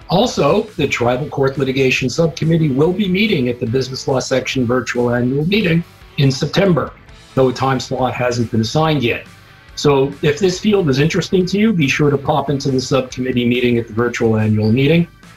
Also, 0.08 0.62
the 0.76 0.86
Tribal 0.86 1.28
Court 1.28 1.58
Litigation 1.58 2.08
Subcommittee 2.08 2.70
will 2.70 2.92
be 2.92 3.08
meeting 3.08 3.48
at 3.48 3.58
the 3.60 3.66
Business 3.66 4.06
Law 4.06 4.20
Section 4.20 4.64
virtual 4.64 5.12
annual 5.12 5.44
meeting 5.46 5.84
in 6.18 6.30
September, 6.30 6.92
though 7.34 7.48
a 7.48 7.52
time 7.52 7.80
slot 7.80 8.14
hasn't 8.14 8.50
been 8.50 8.60
assigned 8.60 9.02
yet. 9.02 9.26
So, 9.74 10.14
if 10.22 10.38
this 10.38 10.58
field 10.58 10.88
is 10.88 11.00
interesting 11.00 11.44
to 11.46 11.58
you, 11.58 11.72
be 11.72 11.88
sure 11.88 12.08
to 12.08 12.16
pop 12.16 12.48
into 12.48 12.70
the 12.70 12.80
subcommittee 12.80 13.46
meeting 13.46 13.76
at 13.76 13.88
the 13.88 13.92
virtual 13.92 14.38
annual 14.38 14.72
meeting. 14.72 15.06